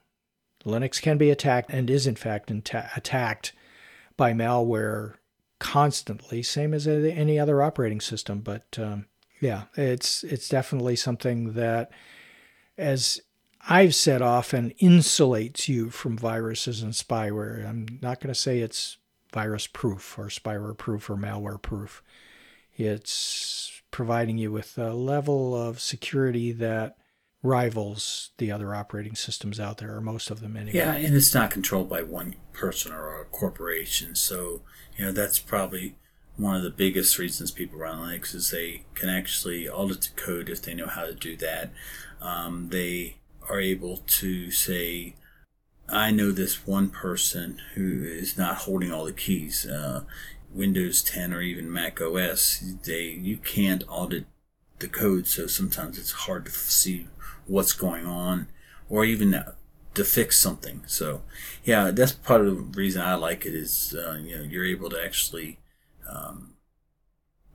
[0.66, 3.54] Linux can be attacked and is in fact attacked
[4.18, 5.16] by malware
[5.60, 8.40] constantly, same as any other operating system.
[8.40, 9.06] But um,
[9.40, 11.92] yeah, it's it's definitely something that
[12.78, 13.22] as
[13.68, 17.68] I've said often, insulates you from viruses and spyware.
[17.68, 18.98] I'm not going to say it's
[19.34, 22.04] virus proof or spyware proof or malware proof.
[22.76, 26.98] It's providing you with a level of security that
[27.46, 30.78] rivals the other operating systems out there, or most of them anyway.
[30.78, 34.16] Yeah, and it's not controlled by one person or a corporation.
[34.16, 34.62] So,
[34.98, 35.96] you know, that's probably
[36.38, 40.50] one of the biggest reasons people run Linux is they can actually audit the code
[40.50, 41.72] if they know how to do that
[42.22, 45.16] um, they are able to say,
[45.88, 49.66] I know this one person who is not holding all the keys.
[49.66, 50.04] Uh,
[50.52, 54.26] Windows 10 or even Mac OS, they you can't audit
[54.80, 57.08] the code, so sometimes it's hard to see
[57.46, 58.48] what's going on,
[58.90, 59.44] or even
[59.94, 60.84] to fix something.
[60.86, 61.22] So,
[61.64, 64.90] yeah, that's part of the reason I like it is uh, you know you're able
[64.90, 65.60] to actually
[66.10, 66.56] um,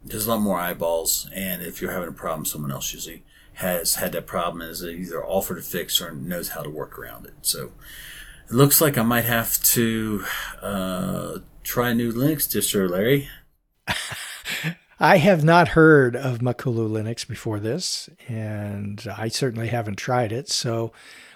[0.05, 3.25] there's a lot more eyeballs, and if you're having a problem, someone else usually
[3.55, 6.99] has had that problem and is either offered a fix or knows how to work
[6.99, 7.35] around it.
[7.43, 7.73] So
[8.49, 10.25] it looks like I might have to
[10.63, 13.29] uh, try a new Linux distro, Larry.
[15.03, 20.51] I have not heard of Makulu Linux before this, and I certainly haven't tried it.
[20.51, 20.93] So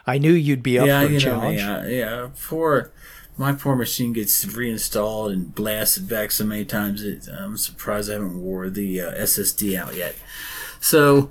[0.07, 1.61] I knew you'd be up yeah, for a challenge.
[1.61, 2.29] Know, yeah, yeah.
[2.35, 2.93] For
[3.39, 8.15] my poor machine gets reinstalled and blasted back so many times, it, I'm surprised I
[8.15, 10.15] haven't wore the uh, SSD out yet.
[10.79, 11.31] So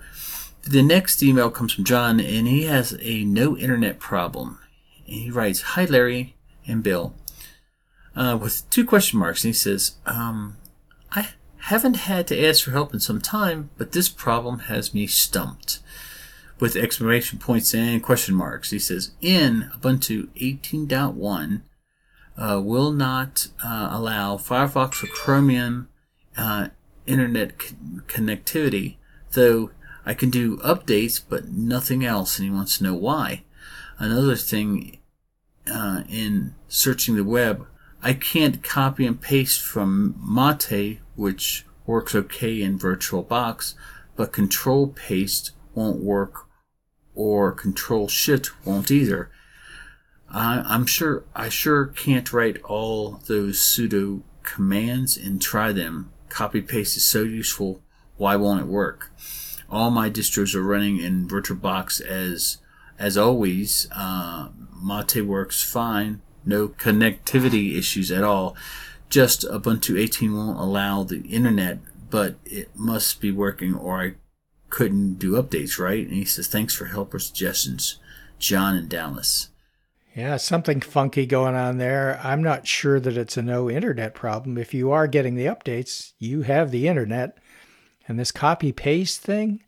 [0.64, 4.58] the next email comes from John, and he has a no internet problem.
[5.06, 7.14] And he writes, Hi, Larry and Bill,
[8.16, 9.44] uh, with two question marks.
[9.44, 10.58] And he says, um,
[11.12, 11.30] I
[11.68, 15.80] haven't had to ask for help in some time, but this problem has me stumped.
[16.60, 18.72] With exclamation points and question marks.
[18.72, 21.62] He says, in Ubuntu 18.1,
[22.38, 25.88] uh, will not uh, allow Firefox or Chromium
[26.38, 26.68] uh,
[27.06, 27.58] internet
[28.08, 28.98] connectivity,
[29.32, 29.72] though
[30.06, 33.44] I can do updates, but nothing else, and he wants to know why.
[34.00, 34.98] Another thing
[35.72, 37.66] uh, in searching the web,
[38.02, 43.76] I can't copy and paste from Mate, which works okay in VirtualBox,
[44.16, 46.48] but Control Paste won't work,
[47.16, 49.30] or Control Shift won't either.
[50.30, 56.12] I'm sure I sure can't write all those sudo commands and try them.
[56.30, 57.84] Copy paste is so useful.
[58.18, 59.12] Why won't it work?
[59.74, 62.60] all my distros are running in VirtualBox as
[63.00, 63.88] as always.
[63.92, 64.50] Uh,
[64.82, 68.56] Mate works fine, no connectivity issues at all.
[69.14, 71.78] Just Ubuntu 18 won't allow the internet,
[72.10, 74.14] but it must be working or I
[74.72, 76.04] couldn't do updates, right?
[76.04, 78.00] And he says, thanks for help or suggestions,
[78.40, 79.50] John in Dallas.
[80.16, 82.20] Yeah, something funky going on there.
[82.24, 84.58] I'm not sure that it's a no internet problem.
[84.58, 87.38] If you are getting the updates, you have the internet.
[88.08, 89.62] And this copy paste thing,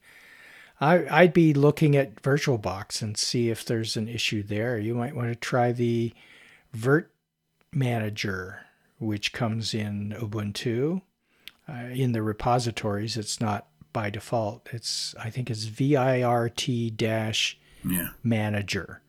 [0.81, 4.79] I, I'd be looking at VirtualBox and see if there's an issue there.
[4.79, 6.13] You might want to try the
[6.75, 7.09] Virt
[7.71, 8.64] Manager,
[8.99, 11.01] which comes in Ubuntu.
[11.67, 14.69] Uh, in the repositories, it's not by default.
[14.71, 17.57] It's I think it's VIRT dash
[18.23, 19.01] manager.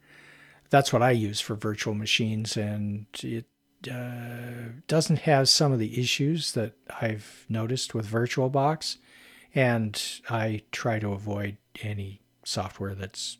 [0.70, 3.46] That's what I use for virtual machines, and it
[3.90, 8.96] uh, doesn't have some of the issues that I've noticed with VirtualBox.
[9.54, 13.38] And I try to avoid any software that's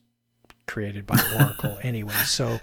[0.66, 2.14] created by Oracle anyway.
[2.24, 2.60] So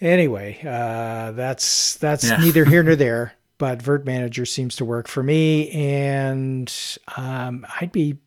[0.00, 2.36] anyway, uh, that's that's yeah.
[2.38, 3.34] neither here nor there.
[3.58, 6.72] But Virt Manager seems to work for me, and
[7.16, 8.18] um, I'd be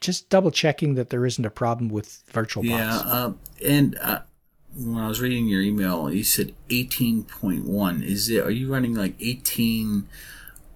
[0.00, 2.68] just double checking that there isn't a problem with VirtualBox.
[2.68, 3.32] Yeah, uh,
[3.64, 4.20] and uh,
[4.76, 8.02] when I was reading your email, you said eighteen point one.
[8.02, 8.44] Is it?
[8.44, 10.08] Are you running like eighteen?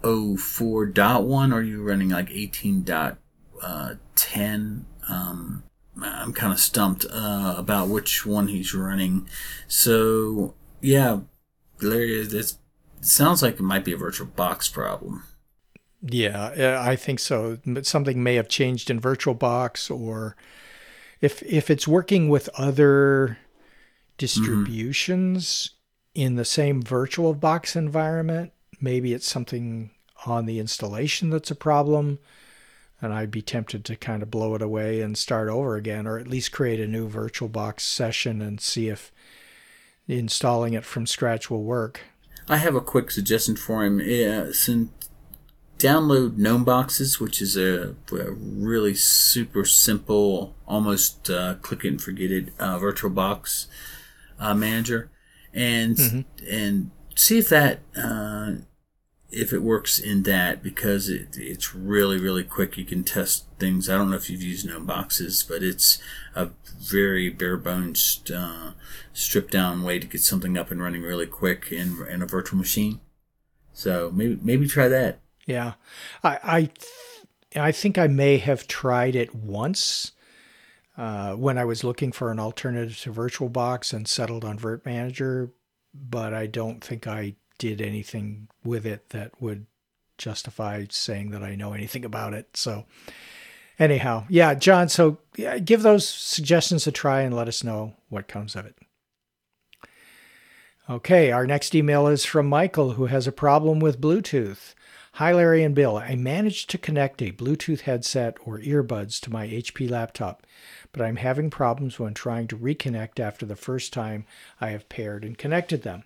[0.03, 3.17] 04.1 or are you running like 18.10
[3.63, 5.65] uh, um,
[6.03, 9.29] i'm kind of stumped uh, about which one he's running
[9.67, 11.21] so yeah
[11.81, 12.55] larry it
[13.01, 15.25] sounds like it might be a virtual box problem
[16.03, 20.37] yeah i think so but something may have changed in virtualbox or
[21.21, 23.39] if if it's working with other
[24.17, 25.71] distributions
[26.15, 26.23] mm-hmm.
[26.23, 29.91] in the same VirtualBox environment maybe it's something
[30.27, 32.19] on the installation that's a problem.
[33.01, 36.19] And I'd be tempted to kind of blow it away and start over again, or
[36.19, 39.13] at least create a new VirtualBox session and see if
[40.09, 42.01] installing it from scratch will work.
[42.49, 44.01] I have a quick suggestion for him.
[45.79, 52.03] Download GNOME Boxes, which is a, a really super simple, almost uh, click it and
[52.03, 53.67] forget it uh, VirtualBox
[54.41, 55.09] uh, manager,
[55.55, 56.21] and mm-hmm.
[56.51, 58.55] and see if that uh,
[59.31, 63.89] if it works in that because it, it's really really quick you can test things.
[63.89, 65.99] I don't know if you've used GNOME boxes but it's
[66.35, 68.73] a very bare bones uh,
[69.13, 72.59] stripped down way to get something up and running really quick in, in a virtual
[72.59, 73.01] machine.
[73.73, 75.21] So maybe maybe try that.
[75.47, 75.75] Yeah.
[76.23, 76.71] I
[77.57, 80.13] i, I think i may have tried it once
[80.97, 85.53] uh, when i was looking for an alternative to virtualbox and settled on virt manager
[85.95, 89.67] but i don't think i did anything with it that would
[90.17, 92.57] justify saying that I know anything about it.
[92.57, 92.87] So,
[93.79, 98.29] anyhow, yeah, John, so yeah, give those suggestions a try and let us know what
[98.29, 98.77] comes of it.
[100.91, 104.75] Okay, our next email is from Michael, who has a problem with Bluetooth.
[105.13, 105.99] Hi, Larry and Bill.
[105.99, 110.47] I managed to connect a Bluetooth headset or earbuds to my HP laptop,
[110.93, 114.25] but I'm having problems when trying to reconnect after the first time
[114.61, 116.05] I have paired and connected them.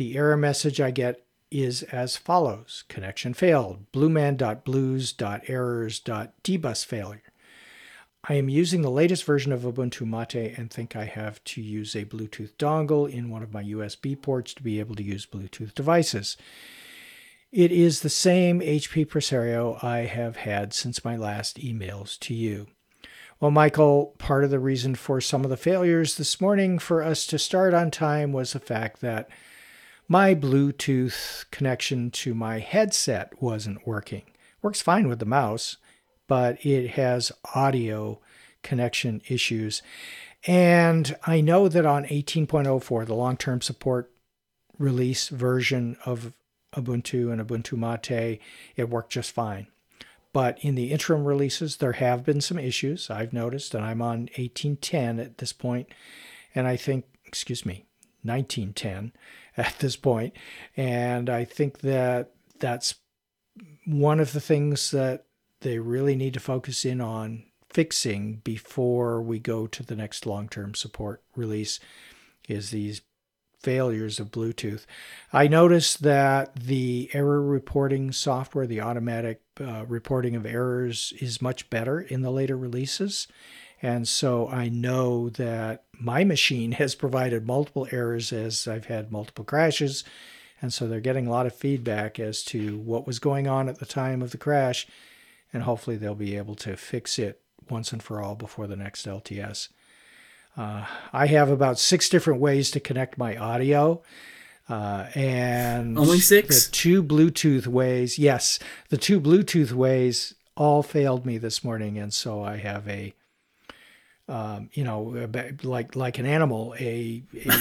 [0.00, 7.32] The error message I get is as follows Connection failed, blueman.bluez.errors.dbus failure.
[8.24, 11.94] I am using the latest version of Ubuntu Mate and think I have to use
[11.94, 15.74] a Bluetooth dongle in one of my USB ports to be able to use Bluetooth
[15.74, 16.38] devices.
[17.52, 22.68] It is the same HP Presario I have had since my last emails to you.
[23.38, 27.26] Well, Michael, part of the reason for some of the failures this morning for us
[27.26, 29.28] to start on time was the fact that
[30.10, 34.24] my Bluetooth connection to my headset wasn't working.
[34.60, 35.76] Works fine with the mouse,
[36.26, 38.18] but it has audio
[38.64, 39.82] connection issues.
[40.48, 44.10] And I know that on 18.04, the long term support
[44.80, 46.32] release version of
[46.74, 48.40] Ubuntu and Ubuntu Mate,
[48.74, 49.68] it worked just fine.
[50.32, 54.28] But in the interim releases, there have been some issues I've noticed, and I'm on
[54.36, 55.88] 18.10 at this point,
[56.52, 57.84] and I think, excuse me,
[58.24, 59.12] 1910
[59.56, 60.34] at this point.
[60.76, 62.96] And I think that that's
[63.86, 65.24] one of the things that
[65.60, 70.74] they really need to focus in on fixing before we go to the next long-term
[70.74, 71.78] support release
[72.48, 73.02] is these
[73.62, 74.86] failures of Bluetooth.
[75.32, 81.68] I noticed that the error reporting software, the automatic uh, reporting of errors, is much
[81.68, 83.28] better in the later releases.
[83.82, 89.44] And so I know that my machine has provided multiple errors as I've had multiple
[89.44, 90.04] crashes.
[90.62, 93.78] And so they're getting a lot of feedback as to what was going on at
[93.78, 94.86] the time of the crash.
[95.52, 99.06] And hopefully they'll be able to fix it once and for all before the next
[99.06, 99.68] LTS.
[100.56, 104.02] Uh, I have about six different ways to connect my audio.
[104.68, 106.66] Uh, and Only six?
[106.66, 108.58] The two Bluetooth ways, yes,
[108.88, 113.14] the two Bluetooth ways all failed me this morning, and so I have a,
[114.30, 115.28] um, you know,
[115.62, 117.52] like like an animal, a, a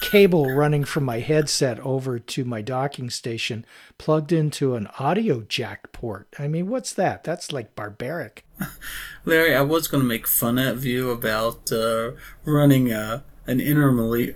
[0.00, 3.66] cable running from my headset over to my docking station,
[3.98, 6.28] plugged into an audio jack port.
[6.38, 7.24] I mean, what's that?
[7.24, 8.44] That's like barbaric.
[9.24, 12.12] Larry, I was going to make fun of you about uh,
[12.44, 14.32] running a, an interim re-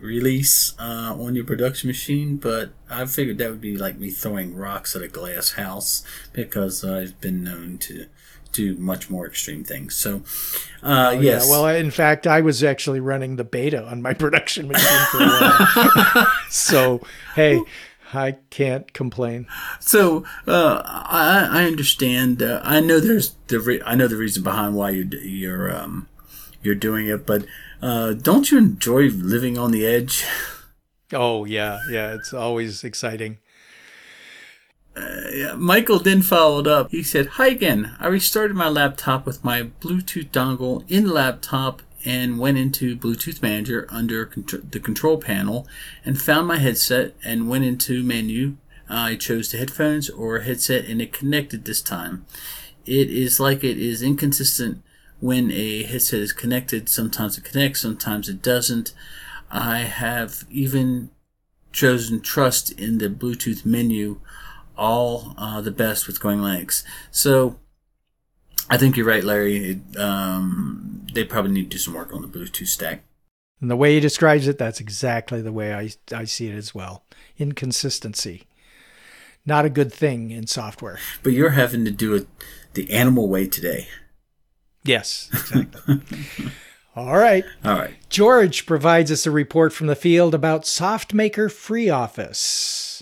[0.00, 4.54] release uh, on your production machine, but I figured that would be like me throwing
[4.54, 8.06] rocks at a glass house because I've been known to
[8.54, 9.94] do much more extreme things.
[9.94, 10.22] So,
[10.82, 11.44] uh, yes.
[11.44, 15.06] Oh, Yeah, well, in fact, I was actually running the beta on my production machine
[15.10, 16.26] for a while.
[16.50, 17.00] so,
[17.34, 17.60] hey,
[18.12, 19.46] I can't complain.
[19.80, 22.42] So uh, I, I understand.
[22.42, 26.08] Uh, I know there's the re- I know the reason behind why you're you're um,
[26.62, 27.44] you're doing it, but
[27.82, 30.24] uh, don't you enjoy living on the edge?
[31.12, 33.38] Oh, yeah, yeah, it's always exciting.
[34.96, 36.90] Uh, yeah, Michael then followed up.
[36.90, 37.96] He said, Hi again.
[37.98, 43.86] I restarted my laptop with my Bluetooth dongle in laptop and went into Bluetooth Manager
[43.90, 44.30] under
[44.70, 45.66] the control panel
[46.04, 48.56] and found my headset and went into menu.
[48.88, 52.26] I chose the headphones or headset and it connected this time.
[52.86, 54.82] It is like it is inconsistent
[55.20, 56.88] when a headset is connected.
[56.88, 58.92] Sometimes it connects, sometimes it doesn't.
[59.50, 61.10] I have even
[61.72, 64.20] chosen trust in the Bluetooth menu
[64.76, 66.84] all uh, the best with going Linux.
[67.10, 67.58] So
[68.68, 69.70] I think you're right, Larry.
[69.70, 73.02] It, um, they probably need to do some work on the Bluetooth stack.
[73.60, 76.74] And the way he describes it, that's exactly the way I, I see it as
[76.74, 77.04] well.
[77.38, 78.46] Inconsistency.
[79.46, 80.98] Not a good thing in software.
[81.22, 82.26] But you're having to do it
[82.74, 83.88] the animal way today.
[84.82, 86.00] Yes, exactly.
[86.96, 87.44] All right.
[87.64, 87.94] All right.
[88.08, 92.93] George provides us a report from the field about SoftMaker FreeOffice.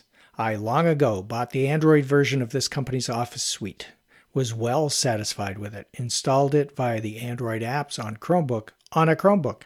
[0.42, 3.92] I long ago bought the Android version of this company's Office suite,
[4.34, 9.14] was well satisfied with it, installed it via the Android apps on Chromebook on a
[9.14, 9.62] Chromebook.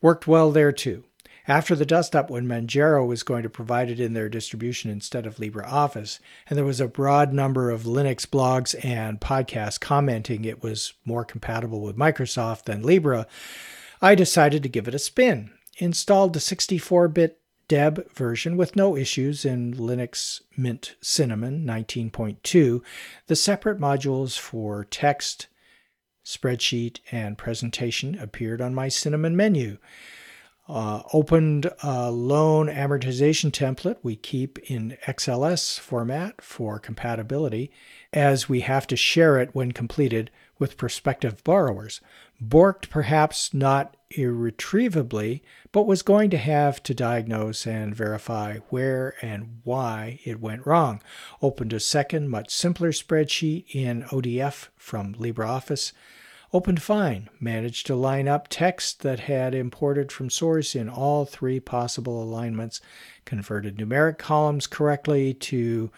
[0.00, 1.04] Worked well there too.
[1.46, 5.24] After the dust up when Manjaro was going to provide it in their distribution instead
[5.24, 6.18] of LibreOffice,
[6.50, 11.24] and there was a broad number of Linux blogs and podcasts commenting it was more
[11.24, 13.28] compatible with Microsoft than Libre,
[14.00, 15.52] I decided to give it a spin.
[15.78, 17.38] Installed the 64 bit
[17.72, 22.82] Deb version with no issues in Linux Mint Cinnamon 19.2.
[23.28, 25.46] The separate modules for text,
[26.22, 29.78] spreadsheet, and presentation appeared on my Cinnamon menu.
[30.68, 37.72] Uh, opened a loan amortization template we keep in XLS format for compatibility,
[38.12, 40.30] as we have to share it when completed
[40.62, 42.00] with prospective borrowers.
[42.40, 45.42] Borked perhaps not irretrievably,
[45.72, 51.02] but was going to have to diagnose and verify where and why it went wrong.
[51.42, 55.90] Opened a second, much simpler spreadsheet in ODF from LibreOffice.
[56.52, 61.58] Opened fine, managed to line up text that had imported from source in all three
[61.58, 62.80] possible alignments,
[63.24, 65.90] converted numeric columns correctly to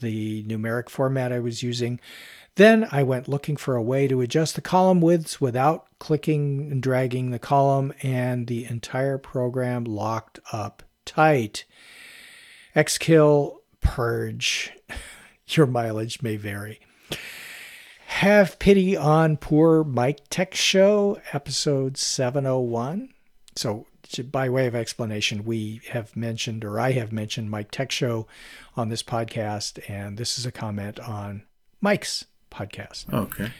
[0.00, 2.00] the numeric format I was using.
[2.56, 6.82] Then I went looking for a way to adjust the column widths without clicking and
[6.82, 11.64] dragging the column, and the entire program locked up tight.
[12.74, 14.72] Xkill purge.
[15.48, 16.80] Your mileage may vary.
[18.06, 23.08] Have Pity on Poor Mike Tech Show, episode 701.
[23.56, 23.86] So,
[24.30, 28.26] by way of explanation, we have mentioned, or I have mentioned, Mike Tech Show
[28.76, 31.44] on this podcast, and this is a comment on
[31.80, 33.12] Mike's podcast.
[33.12, 33.52] Okay.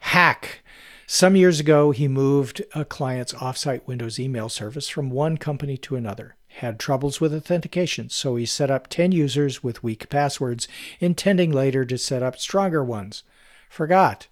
[0.00, 0.60] Hack.
[1.06, 5.96] Some years ago, he moved a client's offsite Windows email service from one company to
[5.96, 6.36] another.
[6.48, 10.68] Had troubles with authentication, so he set up 10 users with weak passwords,
[11.00, 13.22] intending later to set up stronger ones.
[13.70, 14.26] Forgot.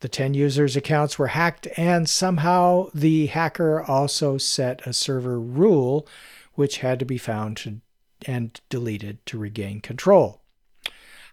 [0.00, 6.06] The 10 users' accounts were hacked, and somehow the hacker also set a server rule
[6.54, 7.80] which had to be found to,
[8.26, 10.40] and deleted to regain control.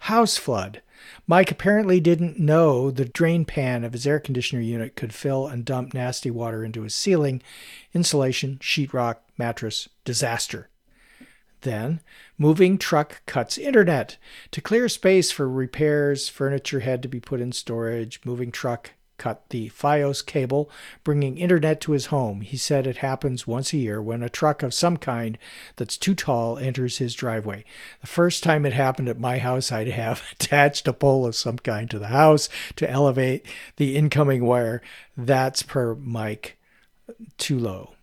[0.05, 0.83] House flood.
[1.25, 5.65] Mike apparently didn't know the drain pan of his air conditioner unit could fill and
[5.65, 7.41] dump nasty water into his ceiling.
[7.91, 10.69] Insulation, sheetrock, mattress, disaster.
[11.61, 12.01] Then,
[12.37, 14.17] moving truck cuts internet.
[14.51, 18.21] To clear space for repairs, furniture had to be put in storage.
[18.23, 20.69] Moving truck cut the Fios cable,
[21.03, 22.41] bringing internet to his home.
[22.41, 25.37] He said it happens once a year when a truck of some kind
[25.75, 27.63] that's too tall enters his driveway.
[28.01, 31.57] The first time it happened at my house, I'd have attached a pole of some
[31.57, 33.45] kind to the house to elevate
[33.77, 34.81] the incoming wire.
[35.15, 36.57] That's per Mike
[37.37, 37.93] too low.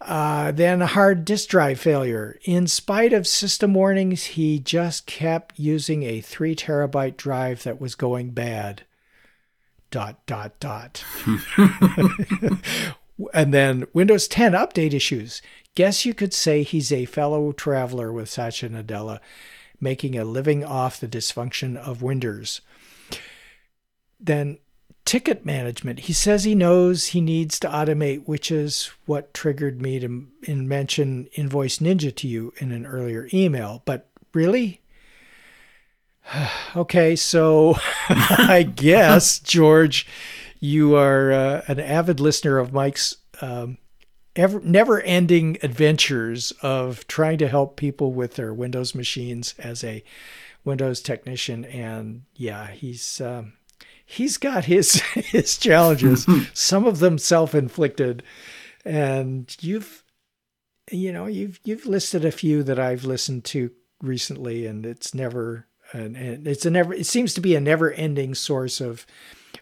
[0.00, 2.38] Uh, then a hard disk drive failure.
[2.44, 7.94] In spite of system warnings, he just kept using a three terabyte drive that was
[7.94, 8.82] going bad.
[9.96, 11.02] Dot, dot, dot.
[13.32, 15.40] and then Windows 10 update issues.
[15.74, 19.20] Guess you could say he's a fellow traveler with Satya Nadella,
[19.80, 22.60] making a living off the dysfunction of Windows.
[24.20, 24.58] Then
[25.06, 26.00] ticket management.
[26.00, 31.30] He says he knows he needs to automate, which is what triggered me to mention
[31.32, 33.80] Invoice Ninja to you in an earlier email.
[33.86, 34.82] But really?
[36.76, 37.76] okay, so
[38.08, 40.06] I guess, George,
[40.60, 43.78] you are uh, an avid listener of Mike's um,
[44.34, 50.02] ever, never ending adventures of trying to help people with their Windows machines as a
[50.64, 51.64] Windows technician.
[51.64, 53.20] And yeah, he's.
[53.20, 53.54] Um,
[54.06, 58.22] he's got his his challenges some of them self-inflicted
[58.84, 60.04] and you've
[60.92, 65.66] you know you've you've listed a few that I've listened to recently and it's never
[65.96, 69.06] and, and it's a never it seems to be a never ending source of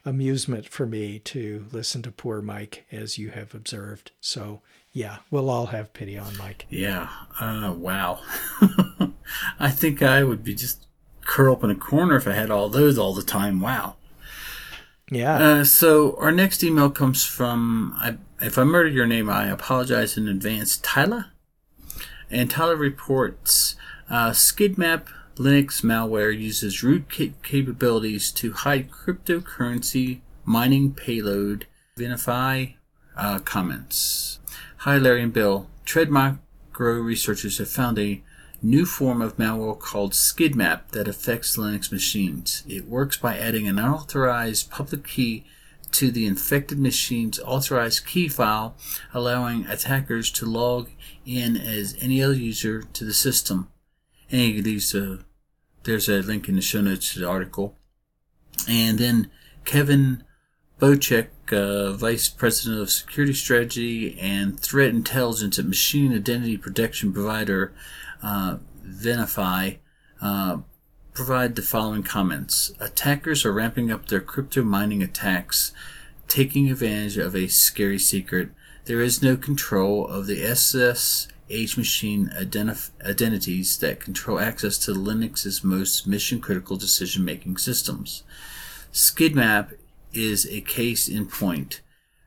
[0.05, 4.12] amusement for me to listen to poor Mike, as you have observed.
[4.20, 4.61] So,
[4.93, 6.66] yeah, we'll all have pity on Mike.
[6.68, 7.09] Yeah.
[7.41, 8.20] Uh, wow.
[9.59, 10.87] I think I would be just
[11.22, 13.61] curl up in a corner if I had all those all the time.
[13.61, 13.97] Wow.
[15.11, 15.37] Yeah.
[15.37, 20.16] Uh, so our next email comes from, I, if I murder your name, I apologize
[20.16, 20.78] in advance.
[20.78, 21.26] Tyler,
[22.30, 23.76] and Tyler reports
[24.11, 25.07] uh, SkidMap
[25.37, 27.09] Linux malware uses root
[27.43, 31.66] capabilities to hide cryptocurrency mining payload.
[31.97, 32.74] Venafi
[33.16, 34.39] uh, comments.
[34.78, 35.68] Hi, Larry and Bill.
[35.85, 38.22] Trend Micro researchers have found a
[38.62, 42.62] new form of malware called SkidMap that affects Linux machines.
[42.68, 45.45] It works by adding an unauthorized public key
[45.93, 48.76] to the infected machine's authorized key file,
[49.12, 50.91] allowing attackers to log
[51.26, 53.68] in as any other user to the system.
[54.31, 55.20] And of these, a,
[55.85, 57.77] there's a link in the show notes to the article.
[58.68, 59.31] And then
[59.64, 60.25] Kevin
[60.81, 67.72] Bocek, uh, Vice President of Security Strategy and Threat Intelligence at machine identity protection provider
[68.22, 69.79] uh, Venafi,
[70.20, 70.59] uh,
[71.12, 72.72] provide the following comments.
[72.81, 75.72] Attackers are ramping up their crypto mining attacks,
[76.27, 78.51] taking advantage of a scary secret.
[78.87, 80.43] There is no control of the
[81.49, 88.23] SSH machine identif- identities that control access to Linux's most mission critical decision making systems.
[88.93, 89.75] SkidMap
[90.13, 91.81] is a case in point.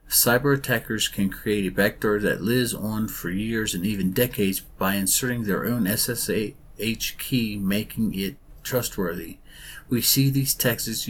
[0.09, 4.95] Cyber attackers can create a backdoor that lives on for years and even decades by
[4.95, 9.39] inserting their own SSH key, making it trustworthy.
[9.89, 11.07] We see these tactics,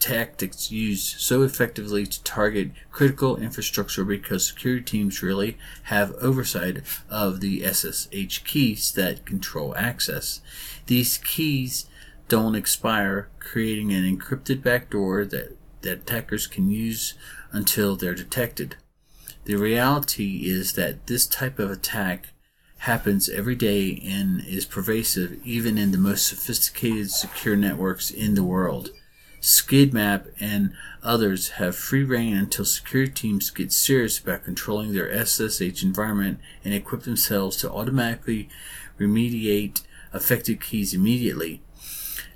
[0.00, 6.78] tactics used so effectively to target critical infrastructure because security teams really have oversight
[7.08, 10.40] of the SSH keys that control access.
[10.86, 11.86] These keys
[12.28, 17.14] don't expire, creating an encrypted backdoor that, that attackers can use
[17.52, 18.76] until they're detected.
[19.44, 22.28] The reality is that this type of attack
[22.78, 28.44] happens every day and is pervasive even in the most sophisticated secure networks in the
[28.44, 28.90] world.
[29.40, 30.72] SkidMap and
[31.02, 36.74] others have free reign until security teams get serious about controlling their SSH environment and
[36.74, 38.48] equip themselves to automatically
[38.98, 39.82] remediate
[40.12, 41.62] affected keys immediately.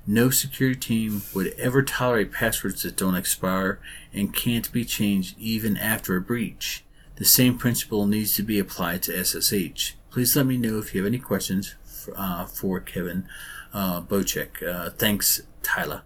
[0.07, 3.81] No security team would ever tolerate passwords that don't expire
[4.13, 6.85] and can't be changed even after a breach.
[7.17, 9.95] The same principle needs to be applied to SSH.
[10.11, 13.27] Please let me know if you have any questions for, uh, for Kevin
[13.73, 14.63] uh, Bocek.
[14.63, 16.03] Uh, thanks, Tyler.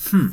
[0.00, 0.28] Hmm.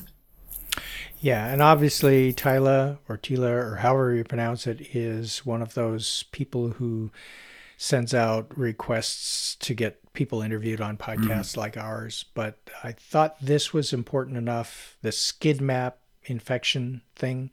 [1.20, 6.24] Yeah, and obviously Tyler or Tila or however you pronounce it is one of those
[6.32, 7.12] people who
[7.78, 11.62] sends out requests to get people interviewed on podcasts mm-hmm.
[11.62, 12.26] like ours.
[12.34, 15.94] But I thought this was important enough, the SkidMap
[16.26, 17.52] infection thing,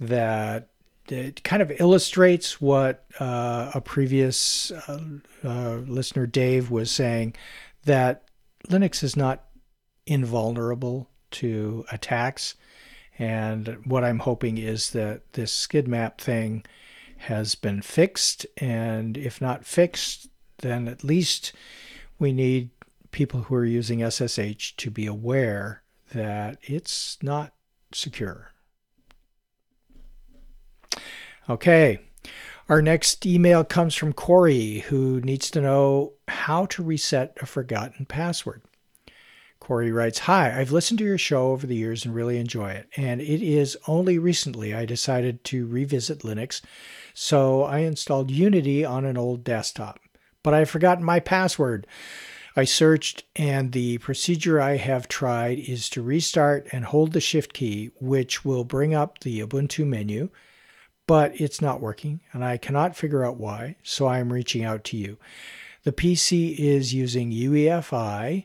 [0.00, 0.68] that
[1.08, 5.00] it kind of illustrates what uh, a previous uh,
[5.42, 7.34] uh, listener, Dave, was saying
[7.84, 8.24] that
[8.68, 9.44] Linux is not
[10.06, 12.54] invulnerable to attacks.
[13.18, 16.64] And what I'm hoping is that this SkidMap thing
[17.18, 18.46] has been fixed.
[18.56, 20.28] And if not fixed,
[20.58, 21.52] then at least
[22.18, 22.70] we need
[23.12, 25.82] people who are using SSH to be aware
[26.12, 27.52] that it's not
[27.92, 28.52] secure.
[31.48, 32.00] Okay.
[32.68, 38.06] Our next email comes from Corey, who needs to know how to reset a forgotten
[38.06, 38.62] password.
[39.64, 42.86] Corey writes Hi, I've listened to your show over the years and really enjoy it.
[42.98, 46.60] And it is only recently I decided to revisit Linux
[47.14, 50.00] So I installed Unity on an old desktop,
[50.42, 51.86] but I've forgotten my password.
[52.54, 57.54] I searched, and the procedure I have tried is to restart and hold the Shift
[57.54, 60.28] key, which will bring up the Ubuntu menu,
[61.06, 64.84] but it's not working, and I cannot figure out why, so I am reaching out
[64.84, 65.16] to you.
[65.84, 68.44] The PC is using UEFI,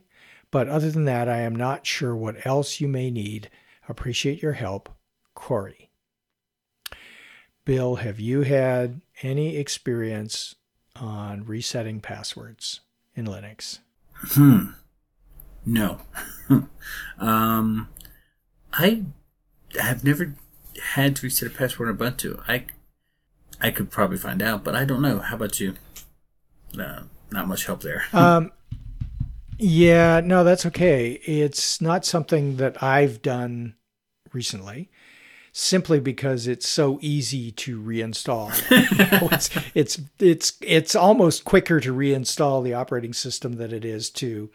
[0.52, 3.50] but other than that, I am not sure what else you may need.
[3.88, 4.90] Appreciate your help,
[5.34, 5.90] Corey.
[7.66, 10.56] Bill, have you had any experience
[10.96, 12.82] on resetting passwords
[13.16, 13.80] in Linux?
[14.14, 14.70] Hmm.
[15.66, 16.02] No.
[17.20, 17.90] um,
[18.74, 19.04] I
[19.80, 20.34] have never
[20.94, 22.42] had to reset a password in Ubuntu.
[22.48, 22.66] I,
[23.62, 25.20] I could probably find out, but I don't know.
[25.20, 25.76] How about you?
[26.80, 28.06] Uh, not much help there.
[28.14, 28.52] um,
[29.60, 31.20] yeah, no, that's okay.
[31.26, 33.76] It's not something that I've done
[34.32, 34.90] recently
[35.52, 38.52] simply because it's so easy to reinstall.
[39.32, 44.50] it's, it's it's it's almost quicker to reinstall the operating system than it is to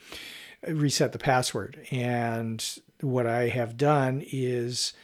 [0.67, 1.87] reset the password.
[1.91, 2.65] And
[3.01, 4.95] what I have done is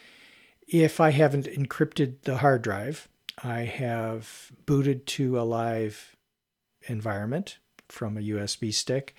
[0.66, 3.08] if I haven't encrypted the hard drive,
[3.42, 6.16] I have booted to a live
[6.88, 9.14] environment from a USB stick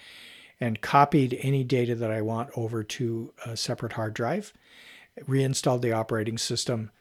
[0.62, 4.53] and copied any data that I want over to a separate hard drive
[5.28, 6.91] reinstalled the operating system,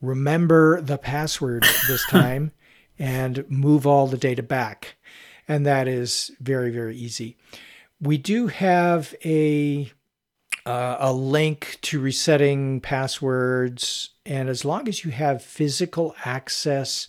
[0.00, 2.52] remember the password this time,
[2.98, 4.96] and move all the data back.
[5.48, 7.36] And that is very, very easy.
[8.00, 9.90] We do have a
[10.66, 17.08] uh, a link to resetting passwords, and as long as you have physical access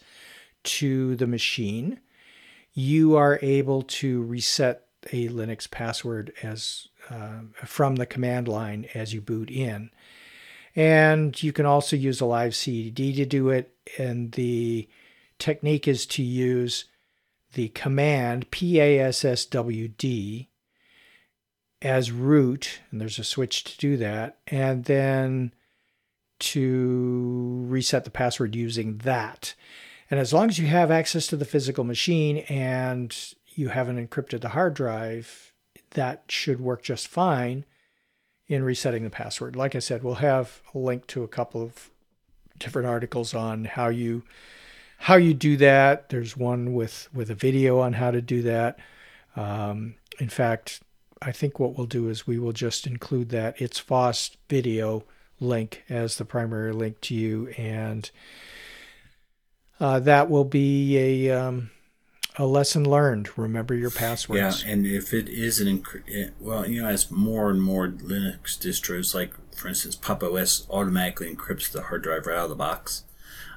[0.64, 2.00] to the machine,
[2.74, 9.14] you are able to reset a Linux password as uh, from the command line as
[9.14, 9.90] you boot in.
[10.76, 13.76] And you can also use a live CD to do it.
[13.98, 14.88] And the
[15.40, 16.86] technique is to use
[17.54, 20.48] the command PASSWD
[21.82, 25.52] as root, and there's a switch to do that, and then
[26.40, 29.56] to reset the password using that.
[30.10, 33.16] And as long as you have access to the physical machine and
[33.56, 35.54] you haven't encrypted the hard drive,
[35.92, 37.66] that should work just fine
[38.48, 39.56] in resetting the password.
[39.56, 41.90] Like I said, we'll have a link to a couple of
[42.60, 44.24] different articles on how you
[44.98, 46.10] how you do that.
[46.10, 48.80] There's one with with a video on how to do that.
[49.36, 50.82] Um, in fact,
[51.22, 55.04] I think what we'll do is we will just include that it's FOSS video
[55.40, 58.10] link as the primary link to you, and
[59.80, 61.72] uh, that will be a um,
[62.38, 63.38] a lesson learned.
[63.38, 64.64] Remember your passwords.
[64.64, 68.58] Yeah, and if it is an inc- well, you know, as more and more Linux
[68.58, 72.56] distros, like for instance, Pop OS automatically encrypts the hard drive right out of the
[72.56, 73.04] box.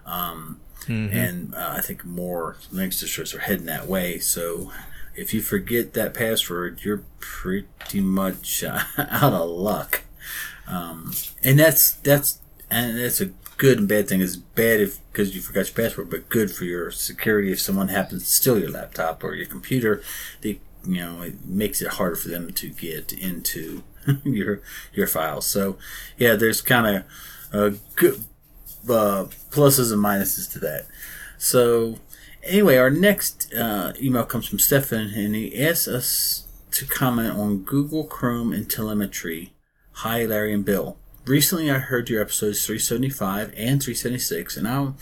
[0.04, 1.16] Um, mm-hmm.
[1.16, 4.18] And uh, I think more Linux distros are heading that way.
[4.18, 4.70] So
[5.14, 10.02] if you forget that password, you're pretty much uh, out of luck.
[10.66, 11.12] Um,
[11.42, 14.20] and that's that's and that's a good and bad thing.
[14.20, 17.88] Is bad if because you forgot your password, but good for your security if someone
[17.88, 20.02] happens to steal your laptop or your computer.
[20.40, 23.82] They you know it makes it harder for them to get into
[24.24, 24.60] your
[24.92, 25.46] your files.
[25.46, 25.78] So
[26.16, 27.04] yeah, there's kind of
[27.52, 28.24] uh, good
[28.84, 30.86] uh, pluses and minuses to that.
[31.38, 31.98] So
[32.42, 37.58] anyway, our next uh, email comes from Stefan, and he asks us to comment on
[37.58, 39.52] Google Chrome and telemetry.
[39.98, 40.96] Hi, Larry and Bill
[41.26, 44.96] recently I heard your episodes 375 and 376, and I'm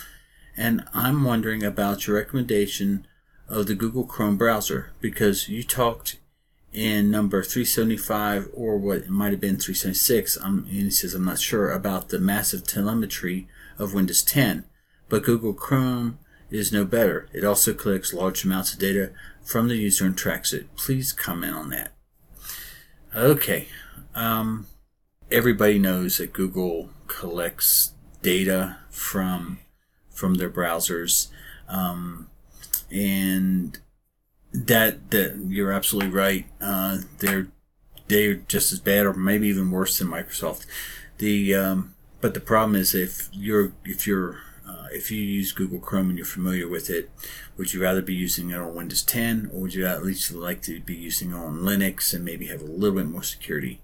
[0.56, 3.06] and I'm wondering about your recommendation
[3.48, 6.18] of the Google Chrome browser because you talked
[6.72, 10.38] in number 375 or what might have been 376.
[10.42, 13.48] Um, and he says I'm not sure about the massive telemetry
[13.78, 14.64] of Windows 10,
[15.08, 16.18] but Google Chrome
[16.50, 17.28] is no better.
[17.32, 19.12] It also collects large amounts of data
[19.42, 20.74] from the user and tracks it.
[20.76, 21.92] Please comment on that.
[23.14, 23.68] Okay.
[24.14, 24.66] Um,
[25.32, 29.58] everybody knows that Google collects data from
[30.10, 31.28] from their browsers,
[31.68, 32.28] um,
[32.90, 33.78] and
[34.52, 36.46] that that you're absolutely right.
[36.60, 37.48] Uh, they're
[38.08, 40.66] they're just as bad, or maybe even worse than Microsoft.
[41.18, 45.80] The um, but the problem is if you're if you're uh, if you use Google
[45.80, 47.10] Chrome and you're familiar with it,
[47.56, 50.62] would you rather be using it on Windows 10 or would you at least like
[50.62, 53.81] to be using it on Linux and maybe have a little bit more security?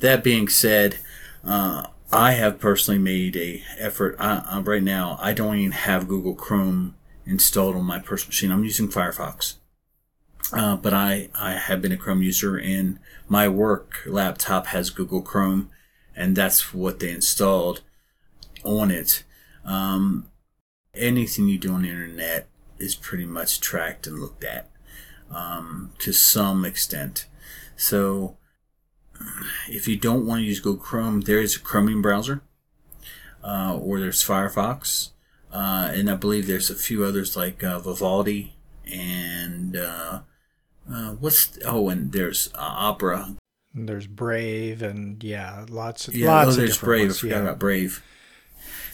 [0.00, 0.98] That being said,
[1.44, 4.16] uh, I have personally made a effort.
[4.18, 6.94] I, right now, I don't even have Google Chrome
[7.26, 8.52] installed on my personal machine.
[8.52, 9.54] I'm using Firefox.
[10.52, 15.22] Uh, but I, I have been a Chrome user and my work laptop has Google
[15.22, 15.70] Chrome
[16.14, 17.80] and that's what they installed
[18.62, 19.24] on it.
[19.64, 20.28] Um,
[20.94, 22.46] anything you do on the internet
[22.78, 24.70] is pretty much tracked and looked at
[25.30, 27.26] um, to some extent.
[27.76, 28.36] So
[29.68, 32.42] if you don't want to use Google Chrome, there is a Chromium browser,
[33.42, 35.10] uh, or there's Firefox,
[35.52, 38.54] uh, and I believe there's a few others like uh, Vivaldi
[38.90, 40.20] and uh,
[40.90, 43.36] uh, what's oh, and there's uh, Opera.
[43.74, 47.08] And there's Brave, and yeah, lots of Yeah, lots oh, there's Brave.
[47.08, 47.42] ones, I forgot yeah.
[47.42, 48.02] about Brave.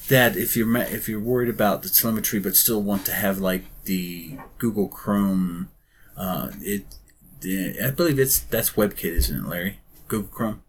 [0.09, 3.65] That if you're if you're worried about the telemetry, but still want to have like
[3.85, 5.69] the Google Chrome,
[6.17, 6.85] uh, it,
[7.83, 9.80] I believe it's that's WebKit, isn't it, Larry?
[10.11, 10.63] Google Chrome.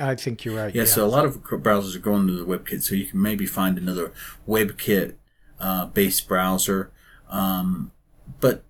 [0.00, 0.74] I think you're right.
[0.74, 3.44] Yeah, so a lot of browsers are going to the WebKit, so you can maybe
[3.44, 4.12] find another
[4.48, 5.14] WebKit
[5.60, 6.90] uh, based browser.
[7.28, 7.92] Um,
[8.40, 8.64] but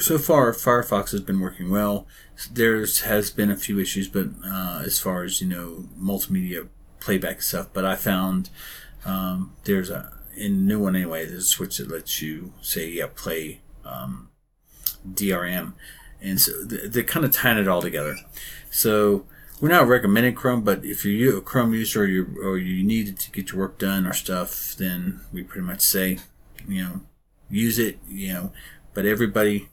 [0.00, 2.06] so far, Firefox has been working well.
[2.50, 6.68] There's has been a few issues, but uh, as far as you know, multimedia
[7.00, 7.68] playback stuff.
[7.72, 8.48] But I found
[9.04, 11.26] um, there's a in new one anyway.
[11.26, 14.30] There's a switch that lets you say, yeah, play um,
[15.06, 15.74] DRM,
[16.22, 18.16] and so th- they're kind of tying it all together.
[18.70, 19.26] So
[19.60, 23.18] we're not recommending Chrome, but if you're a Chrome user or you or you need
[23.18, 26.18] to get your work done or stuff, then we pretty much say,
[26.66, 27.00] you know,
[27.50, 27.98] use it.
[28.08, 28.52] You know,
[28.94, 29.68] but everybody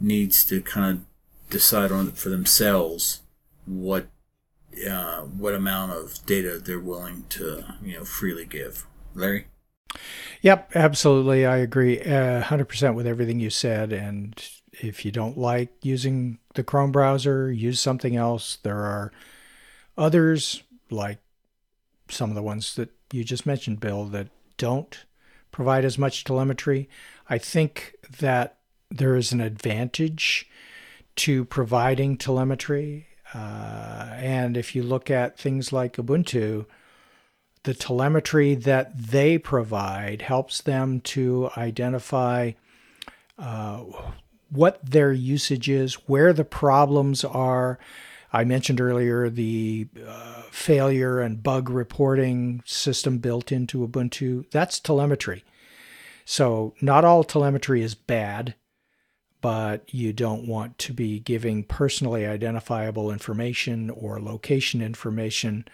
[0.00, 3.22] needs to kind of decide on for themselves
[3.66, 4.08] what
[4.88, 8.86] uh, what amount of data they're willing to you know freely give.
[9.14, 9.46] Larry.
[10.40, 11.44] Yep, absolutely.
[11.46, 13.92] I agree uh, 100% with everything you said.
[13.92, 14.34] And
[14.82, 18.58] if you don't like using the Chrome browser, use something else.
[18.62, 19.12] There are
[19.96, 21.18] others, like
[22.08, 25.04] some of the ones that you just mentioned, Bill, that don't
[25.50, 26.88] provide as much telemetry.
[27.28, 28.58] I think that
[28.90, 30.48] there is an advantage
[31.16, 33.06] to providing telemetry.
[33.34, 36.66] Uh, and if you look at things like Ubuntu,
[37.62, 42.52] the telemetry that they provide helps them to identify
[43.38, 43.84] uh,
[44.52, 47.78] what their usage is, where the problems are.
[48.32, 54.50] I mentioned earlier the uh, failure and bug reporting system built into Ubuntu.
[54.50, 55.44] That's telemetry.
[56.24, 58.54] So, not all telemetry is bad,
[59.40, 65.66] but you don't want to be giving personally identifiable information or location information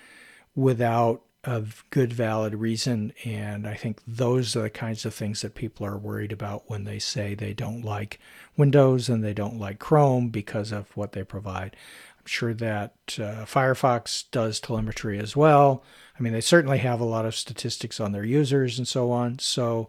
[0.57, 5.55] without a good valid reason and i think those are the kinds of things that
[5.55, 8.18] people are worried about when they say they don't like
[8.59, 11.76] windows and they don't like chrome because of what they provide.
[12.18, 15.82] I'm sure that uh, firefox does telemetry as well.
[16.18, 19.39] I mean they certainly have a lot of statistics on their users and so on.
[19.39, 19.89] So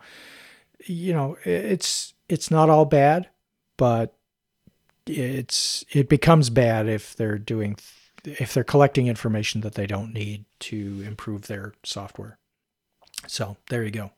[0.85, 3.27] you know it's it's not all bad
[3.75, 4.15] but
[5.05, 7.75] it's it becomes bad if they're doing
[8.25, 12.37] if they're collecting information that they don't need to improve their software.
[13.27, 14.11] So there you go.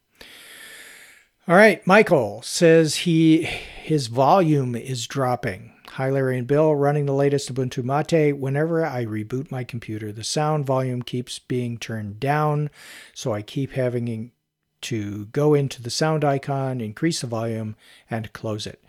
[1.48, 5.74] All right, Michael says he his volume is dropping.
[5.94, 8.38] Hi Larry and Bill, running the latest Ubuntu Mate.
[8.38, 12.70] Whenever I reboot my computer, the sound volume keeps being turned down,
[13.14, 14.32] so I keep having
[14.82, 17.76] to go into the sound icon, increase the volume,
[18.10, 18.82] and close it.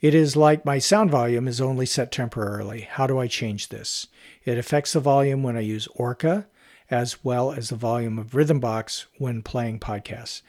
[0.00, 2.82] It is like my sound volume is only set temporarily.
[2.82, 4.06] How do I change this?
[4.48, 6.46] It affects the volume when I use Orca,
[6.90, 10.40] as well as the volume of Rhythmbox when playing podcasts.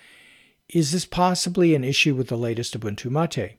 [0.69, 3.57] Is this possibly an issue with the latest Ubuntu Mate?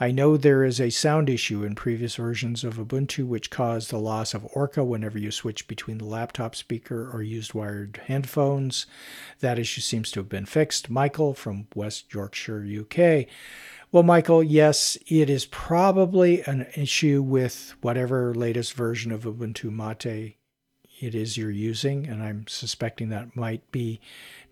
[0.00, 3.98] I know there is a sound issue in previous versions of Ubuntu which caused the
[3.98, 8.86] loss of Orca whenever you switch between the laptop speaker or used wired headphones.
[9.38, 10.90] That issue seems to have been fixed.
[10.90, 13.28] Michael from West Yorkshire, UK.
[13.92, 20.36] Well, Michael, yes, it is probably an issue with whatever latest version of Ubuntu Mate
[21.00, 24.00] it is you're using, and I'm suspecting that might be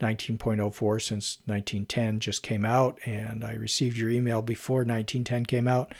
[0.00, 5.94] 19.04 since 1910 just came out, and I received your email before 1910 came out.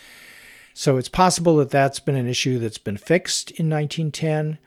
[0.74, 4.59] So it's possible that that's been an issue that's been fixed in 1910.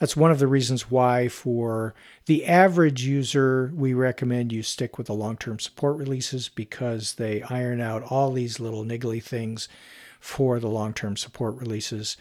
[0.00, 1.94] That's one of the reasons why, for
[2.24, 7.42] the average user, we recommend you stick with the long term support releases because they
[7.42, 9.68] iron out all these little niggly things
[10.18, 12.16] for the long term support releases.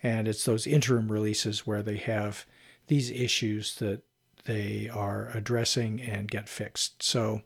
[0.00, 2.46] And it's those interim releases where they have
[2.86, 4.02] these issues that
[4.44, 7.02] they are addressing and get fixed.
[7.02, 7.42] So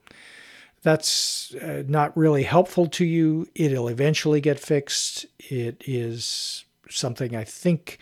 [0.82, 3.48] that's uh, not really helpful to you.
[3.54, 5.26] It'll eventually get fixed.
[5.38, 7.98] It is something I think,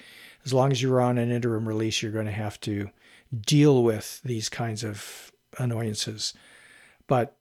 [0.47, 2.89] as long as you're on an interim release, you're going to have to
[3.37, 6.33] deal with these kinds of annoyances.
[7.09, 7.37] But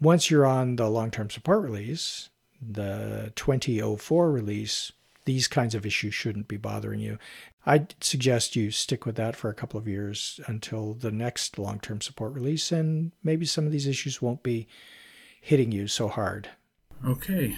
[0.00, 2.28] once you're on the long term support release,
[2.60, 4.92] the 2004 release,
[5.24, 7.18] these kinds of issues shouldn't be bothering you.
[7.64, 11.78] I'd suggest you stick with that for a couple of years until the next long
[11.78, 14.66] term support release, and maybe some of these issues won't be
[15.40, 16.48] hitting you so hard.
[17.06, 17.56] Okay.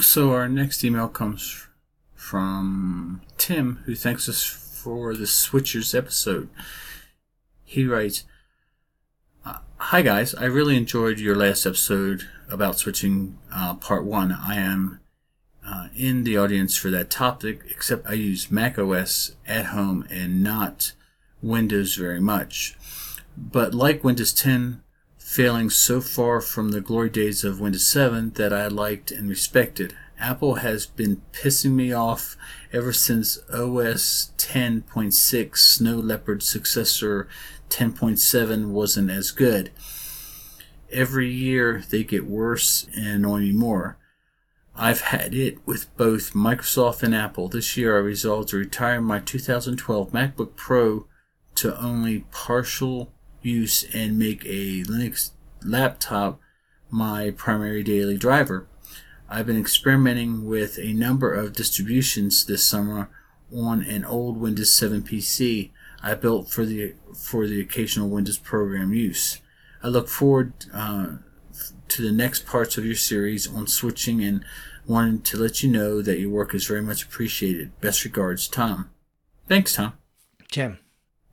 [0.00, 1.68] So our next email comes
[2.24, 6.48] from Tim, who thanks us for the Switchers episode.
[7.64, 8.24] He writes,
[9.44, 14.32] uh, Hi guys, I really enjoyed your last episode about switching uh, part one.
[14.32, 15.00] I am
[15.66, 20.42] uh, in the audience for that topic, except I use Mac OS at home and
[20.42, 20.92] not
[21.42, 22.74] Windows very much.
[23.36, 24.82] But like Windows 10,
[25.18, 29.94] failing so far from the glory days of Windows 7 that I liked and respected.
[30.18, 32.36] Apple has been pissing me off
[32.72, 37.28] ever since OS 10.6 Snow Leopard successor
[37.68, 39.70] 10.7 wasn't as good.
[40.90, 43.98] Every year they get worse and annoy me more.
[44.76, 47.48] I've had it with both Microsoft and Apple.
[47.48, 51.06] This year I resolved to retire my 2012 MacBook Pro
[51.56, 53.12] to only partial
[53.42, 55.30] use and make a Linux
[55.64, 56.40] laptop
[56.90, 58.68] my primary daily driver.
[59.34, 63.10] I've been experimenting with a number of distributions this summer
[63.52, 65.70] on an old Windows 7 PC
[66.04, 69.40] I built for the for the occasional Windows program use.
[69.82, 71.16] I look forward uh,
[71.88, 74.44] to the next parts of your series on switching and
[74.86, 77.72] wanted to let you know that your work is very much appreciated.
[77.80, 78.90] Best regards, Tom.
[79.48, 79.94] Thanks, Tom.
[80.48, 80.78] Tim.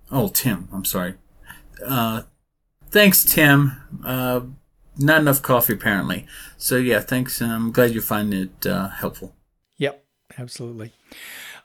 [0.10, 0.70] Oh, Tim.
[0.74, 1.16] I'm sorry.
[1.86, 2.24] Uh,
[2.90, 3.74] thanks, Tim.
[4.04, 4.42] Uh,
[4.98, 6.26] not enough coffee apparently.
[6.58, 7.42] So yeah, thanks.
[7.42, 9.36] I'm glad you find it uh, helpful.
[9.78, 10.04] Yep,
[10.38, 10.94] absolutely.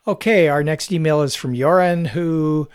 [0.06, 2.68] Okay, our next email is from Göran, who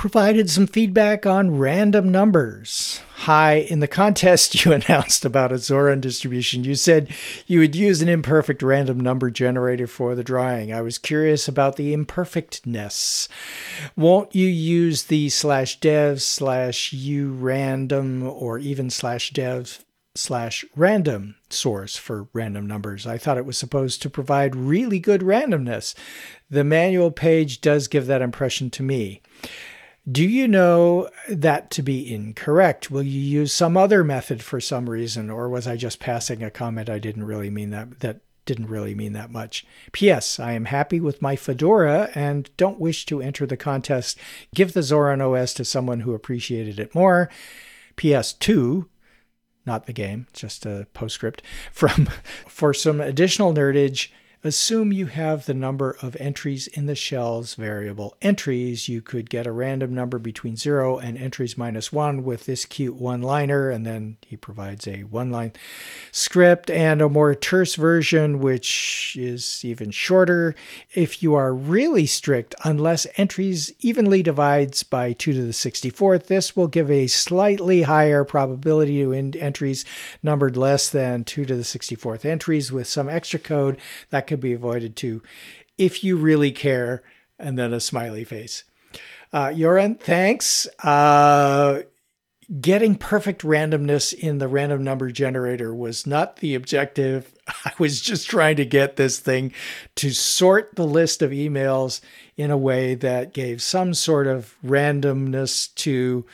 [0.00, 3.02] provided some feedback on random numbers.
[3.16, 7.12] Hi, in the contest you announced about a Zorin distribution, you said
[7.46, 10.72] you would use an imperfect random number generator for the drawing.
[10.72, 13.28] I was curious about the imperfectness.
[13.94, 19.84] Won't you use the slash dev slash urandom or even slash dev
[20.14, 23.06] slash random source for random numbers.
[23.06, 25.94] I thought it was supposed to provide really good randomness.
[26.50, 29.22] The manual page does give that impression to me.
[30.10, 32.90] Do you know that to be incorrect?
[32.90, 36.50] Will you use some other method for some reason, or was I just passing a
[36.50, 39.64] comment I didn't really mean that that didn't really mean that much.
[39.92, 40.40] P.S.
[40.40, 44.18] I am happy with my Fedora and don't wish to enter the contest.
[44.54, 47.30] Give the Zorin OS to someone who appreciated it more.
[47.96, 48.32] P.S.
[48.32, 48.88] 2
[49.66, 52.08] not the game, just a postscript from
[52.46, 54.08] for some additional nerdage
[54.42, 58.88] Assume you have the number of entries in the shell's variable entries.
[58.88, 62.94] You could get a random number between 0 and entries minus 1 with this cute
[62.94, 65.52] one liner, and then he provides a one line
[66.10, 70.54] script and a more terse version, which is even shorter.
[70.94, 76.56] If you are really strict, unless entries evenly divides by 2 to the 64th, this
[76.56, 79.84] will give a slightly higher probability to end entries
[80.22, 83.76] numbered less than 2 to the 64th entries with some extra code
[84.08, 85.22] that could be avoided too,
[85.76, 87.02] if you really care,
[87.36, 88.62] and then a smiley face.
[89.32, 90.68] Uh, Göran, thanks.
[90.84, 91.82] Uh,
[92.60, 97.34] getting perfect randomness in the random number generator was not the objective.
[97.64, 99.52] I was just trying to get this thing
[99.96, 102.00] to sort the list of emails
[102.36, 106.24] in a way that gave some sort of randomness to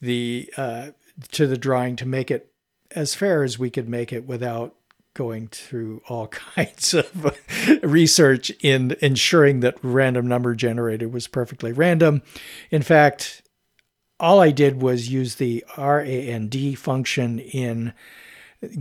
[0.00, 0.88] the uh,
[1.32, 2.50] to the drawing to make it
[2.92, 4.74] as fair as we could make it without
[5.14, 7.36] going through all kinds of
[7.82, 12.22] research in ensuring that random number generator was perfectly random.
[12.70, 13.42] In fact,
[14.20, 17.92] all I did was use the RAND function in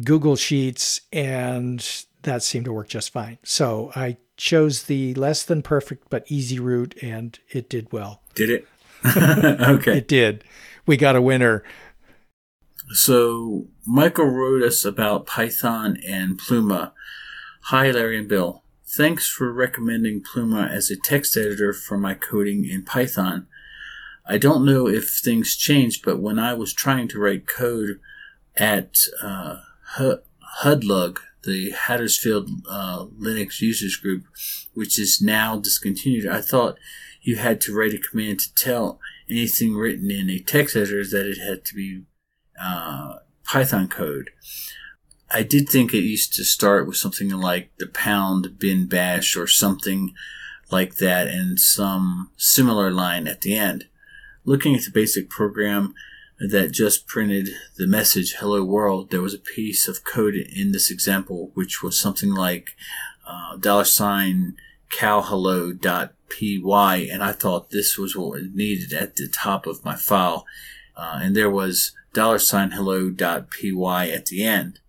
[0.04, 3.40] Google Sheets, and that seemed to work just fine.
[3.44, 8.22] So I chose the less than perfect but easy route, and it did well.
[8.36, 8.68] Did it?
[9.18, 9.98] okay.
[9.98, 10.44] It did.
[10.86, 11.64] We got a winner.
[12.94, 16.92] So Michael wrote us about Python and Pluma.
[17.66, 18.64] Hi, Larry and Bill.
[18.86, 23.48] Thanks for recommending Pluma as a text editor for my coding in Python.
[24.26, 28.00] I don't know if things changed, but when I was trying to write code
[28.58, 29.58] at uh,
[29.98, 34.26] HUDLUG, the Huddersfield uh, Linux Users Group,
[34.74, 36.78] which is now discontinued, I thought
[37.22, 41.26] you had to write a command to tell anything written in a text editor that
[41.26, 42.04] it had to be
[42.62, 44.32] uh, Python code.
[45.34, 49.48] I did think it used to start with something like the pound bin bash or
[49.48, 50.14] something
[50.70, 53.88] like that and some similar line at the end.
[54.44, 55.94] Looking at the basic program
[56.40, 60.92] that just printed the message hello world, there was a piece of code in this
[60.92, 62.76] example which was something like
[63.26, 64.56] uh, dollar sign
[64.90, 66.62] cow hello dot py
[67.10, 70.46] and I thought this was what was needed at the top of my file.
[70.96, 73.72] Uh, and there was dollar sign hello dot py
[74.12, 74.80] at the end.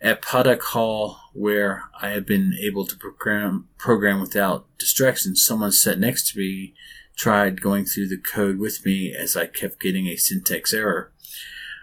[0.00, 5.98] at Podoc Hall, where I have been able to program program without distractions, someone sat
[5.98, 6.74] next to me
[7.16, 11.12] tried going through the code with me as I kept getting a syntax error.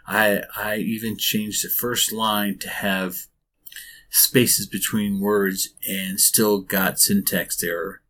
[0.05, 3.25] I I even changed the first line to have
[4.09, 8.01] spaces between words and still got syntax error.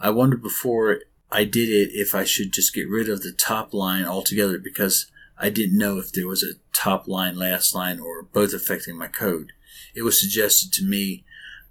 [0.00, 3.72] I wondered before I did it if I should just get rid of the top
[3.72, 8.22] line altogether because I didn't know if there was a top line, last line, or
[8.22, 9.52] both affecting my code.
[9.94, 11.24] It was suggested to me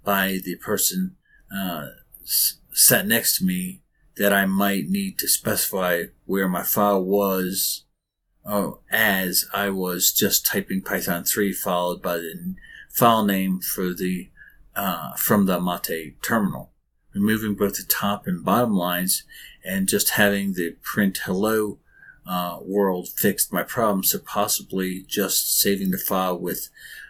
[0.04, 1.16] by the person
[1.54, 1.88] uh,
[2.72, 3.82] sat next to me
[4.16, 7.84] that I might need to specify where my file was
[8.46, 12.54] oh, as I was just typing Python 3 followed by the
[12.90, 14.30] file name for the
[14.74, 16.72] uh, from the Mate terminal.
[17.14, 19.24] Removing both the top and bottom lines
[19.64, 21.78] and just having the print hello
[22.26, 26.68] uh, world fixed my problem, so possibly just saving the file with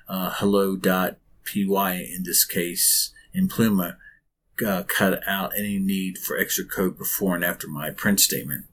[0.08, 1.16] uh, hello.py
[1.64, 3.96] in this case in Pluma
[4.64, 8.64] uh, cut out any need for extra code before and after my print statement.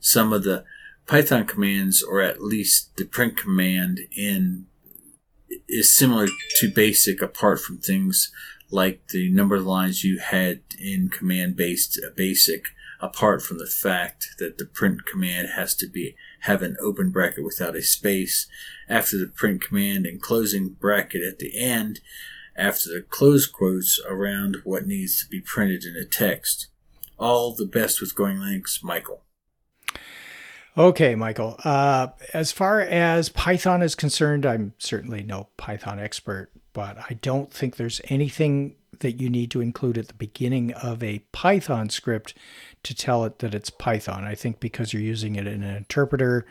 [0.00, 0.64] Some of the
[1.06, 4.66] Python commands, or at least the print command in,
[5.68, 6.28] is similar
[6.60, 8.30] to basic apart from things
[8.70, 12.64] like the number of lines you had in command based uh, basic
[13.00, 17.44] apart from the fact that the print command has to be have an open bracket
[17.44, 18.46] without a space
[18.88, 22.00] after the print command and closing bracket at the end
[22.56, 26.68] after the close quotes around what needs to be printed in a text.
[27.16, 29.22] All the best with Going Linux, Michael.
[30.76, 31.56] Okay, Michael.
[31.64, 37.52] Uh, as far as Python is concerned, I'm certainly no Python expert, but I don't
[37.52, 42.34] think there's anything that you need to include at the beginning of a Python script
[42.82, 44.24] to tell it that it's Python.
[44.24, 46.46] I think because you're using it in an interpreter,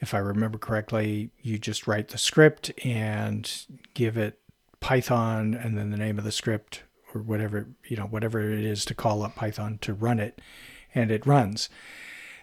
[0.00, 3.50] if I remember correctly, you just write the script and
[3.94, 4.38] give it
[4.80, 6.82] Python and then the name of the script
[7.14, 10.40] or whatever, you know, whatever it is to call up Python to run it,
[10.94, 11.68] and it runs.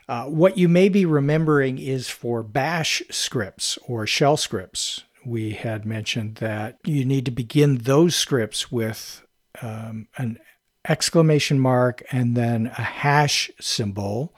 [0.07, 5.03] Uh, what you may be remembering is for bash scripts or shell scripts.
[5.25, 9.25] We had mentioned that you need to begin those scripts with
[9.61, 10.39] um, an
[10.87, 14.35] exclamation mark and then a hash symbol,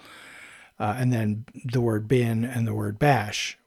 [0.79, 3.57] uh, and then the word bin and the word bash,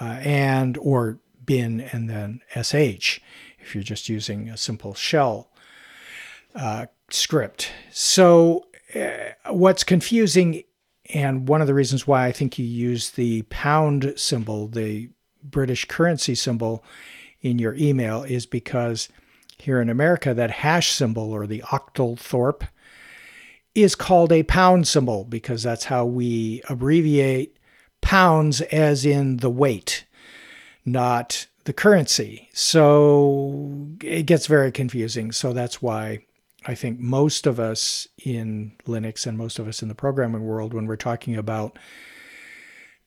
[0.00, 3.20] uh, and or bin and then sh
[3.58, 5.50] if you're just using a simple shell
[6.54, 7.72] uh, script.
[7.90, 10.62] So, uh, what's confusing,
[11.12, 15.10] and one of the reasons why I think you use the pound symbol, the
[15.42, 16.84] British currency symbol
[17.40, 19.08] in your email, is because
[19.58, 22.68] here in America, that hash symbol or the octothorpe
[23.74, 27.56] is called a pound symbol because that's how we abbreviate
[28.00, 30.04] pounds as in the weight,
[30.84, 32.48] not the currency.
[32.52, 35.32] So it gets very confusing.
[35.32, 36.24] So that's why
[36.66, 40.74] I think most of us in Linux and most of us in the programming world,
[40.74, 41.78] when we're talking about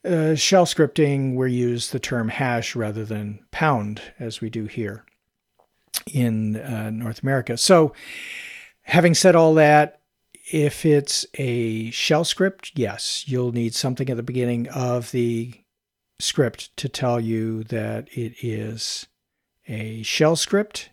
[0.04, 5.04] uh, shell scripting, we use the term hash rather than pound as we do here
[6.12, 7.56] in uh, North America.
[7.56, 7.92] So,
[8.82, 10.00] having said all that,
[10.52, 15.54] if it's a shell script, yes, you'll need something at the beginning of the
[16.18, 19.06] script to tell you that it is
[19.66, 20.90] a shell script.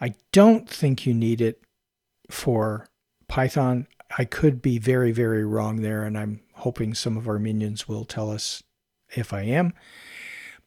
[0.00, 1.62] I don't think you need it
[2.30, 2.88] for
[3.26, 3.86] Python.
[4.18, 8.04] I could be very, very wrong there, and I'm hoping some of our minions will
[8.04, 8.62] tell us
[9.14, 9.72] if I am.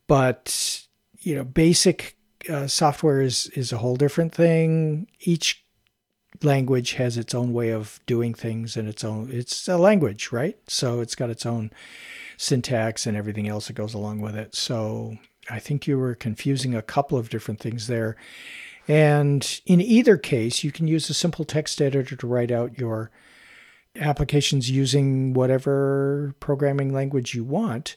[0.07, 0.87] But,
[1.19, 2.17] you know, basic
[2.49, 5.07] uh, software is, is a whole different thing.
[5.19, 5.63] Each
[6.43, 10.57] language has its own way of doing things and its own, it's a language, right?
[10.67, 11.71] So it's got its own
[12.37, 14.55] syntax and everything else that goes along with it.
[14.55, 15.17] So
[15.49, 18.15] I think you were confusing a couple of different things there.
[18.87, 23.11] And in either case, you can use a simple text editor to write out your
[23.99, 27.95] applications using whatever programming language you want.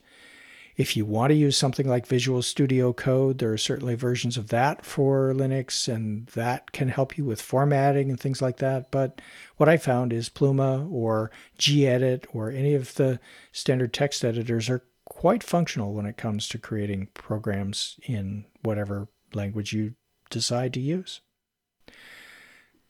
[0.76, 4.48] If you want to use something like Visual Studio Code, there are certainly versions of
[4.48, 8.90] that for Linux, and that can help you with formatting and things like that.
[8.90, 9.20] But
[9.59, 13.20] what I found is Pluma or gedit or any of the
[13.53, 19.72] standard text editors are quite functional when it comes to creating programs in whatever language
[19.72, 19.94] you
[20.30, 21.20] decide to use.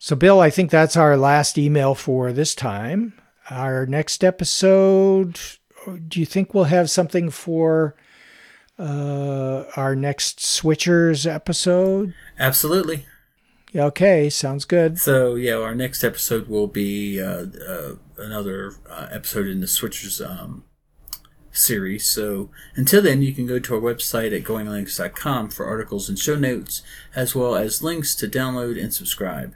[0.03, 3.13] So, Bill, I think that's our last email for this time.
[3.51, 5.39] Our next episode,
[6.09, 7.95] do you think we'll have something for
[8.79, 12.15] uh, our next Switchers episode?
[12.39, 13.05] Absolutely.
[13.77, 14.99] Okay, sounds good.
[14.99, 20.27] So yeah, our next episode will be uh, uh, another uh, episode in the Switchers
[20.27, 20.65] um,
[21.53, 22.09] series.
[22.09, 26.37] So until then, you can go to our website at goinglinux.com for articles and show
[26.37, 26.81] notes,
[27.15, 29.53] as well as links to download and subscribe.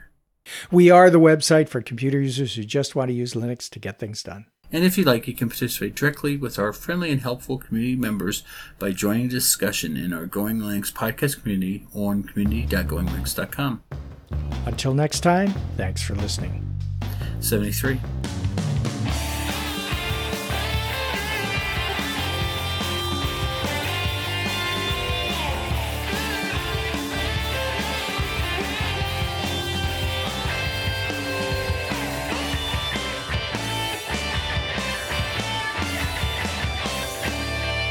[0.71, 3.99] We are the website for computer users who just want to use Linux to get
[3.99, 4.45] things done.
[4.71, 8.43] And if you like, you can participate directly with our friendly and helpful community members
[8.79, 13.83] by joining the discussion in our Going Linux podcast community on community.goinglinux.com.
[14.65, 16.61] Until next time, thanks for listening.
[17.39, 17.99] 73.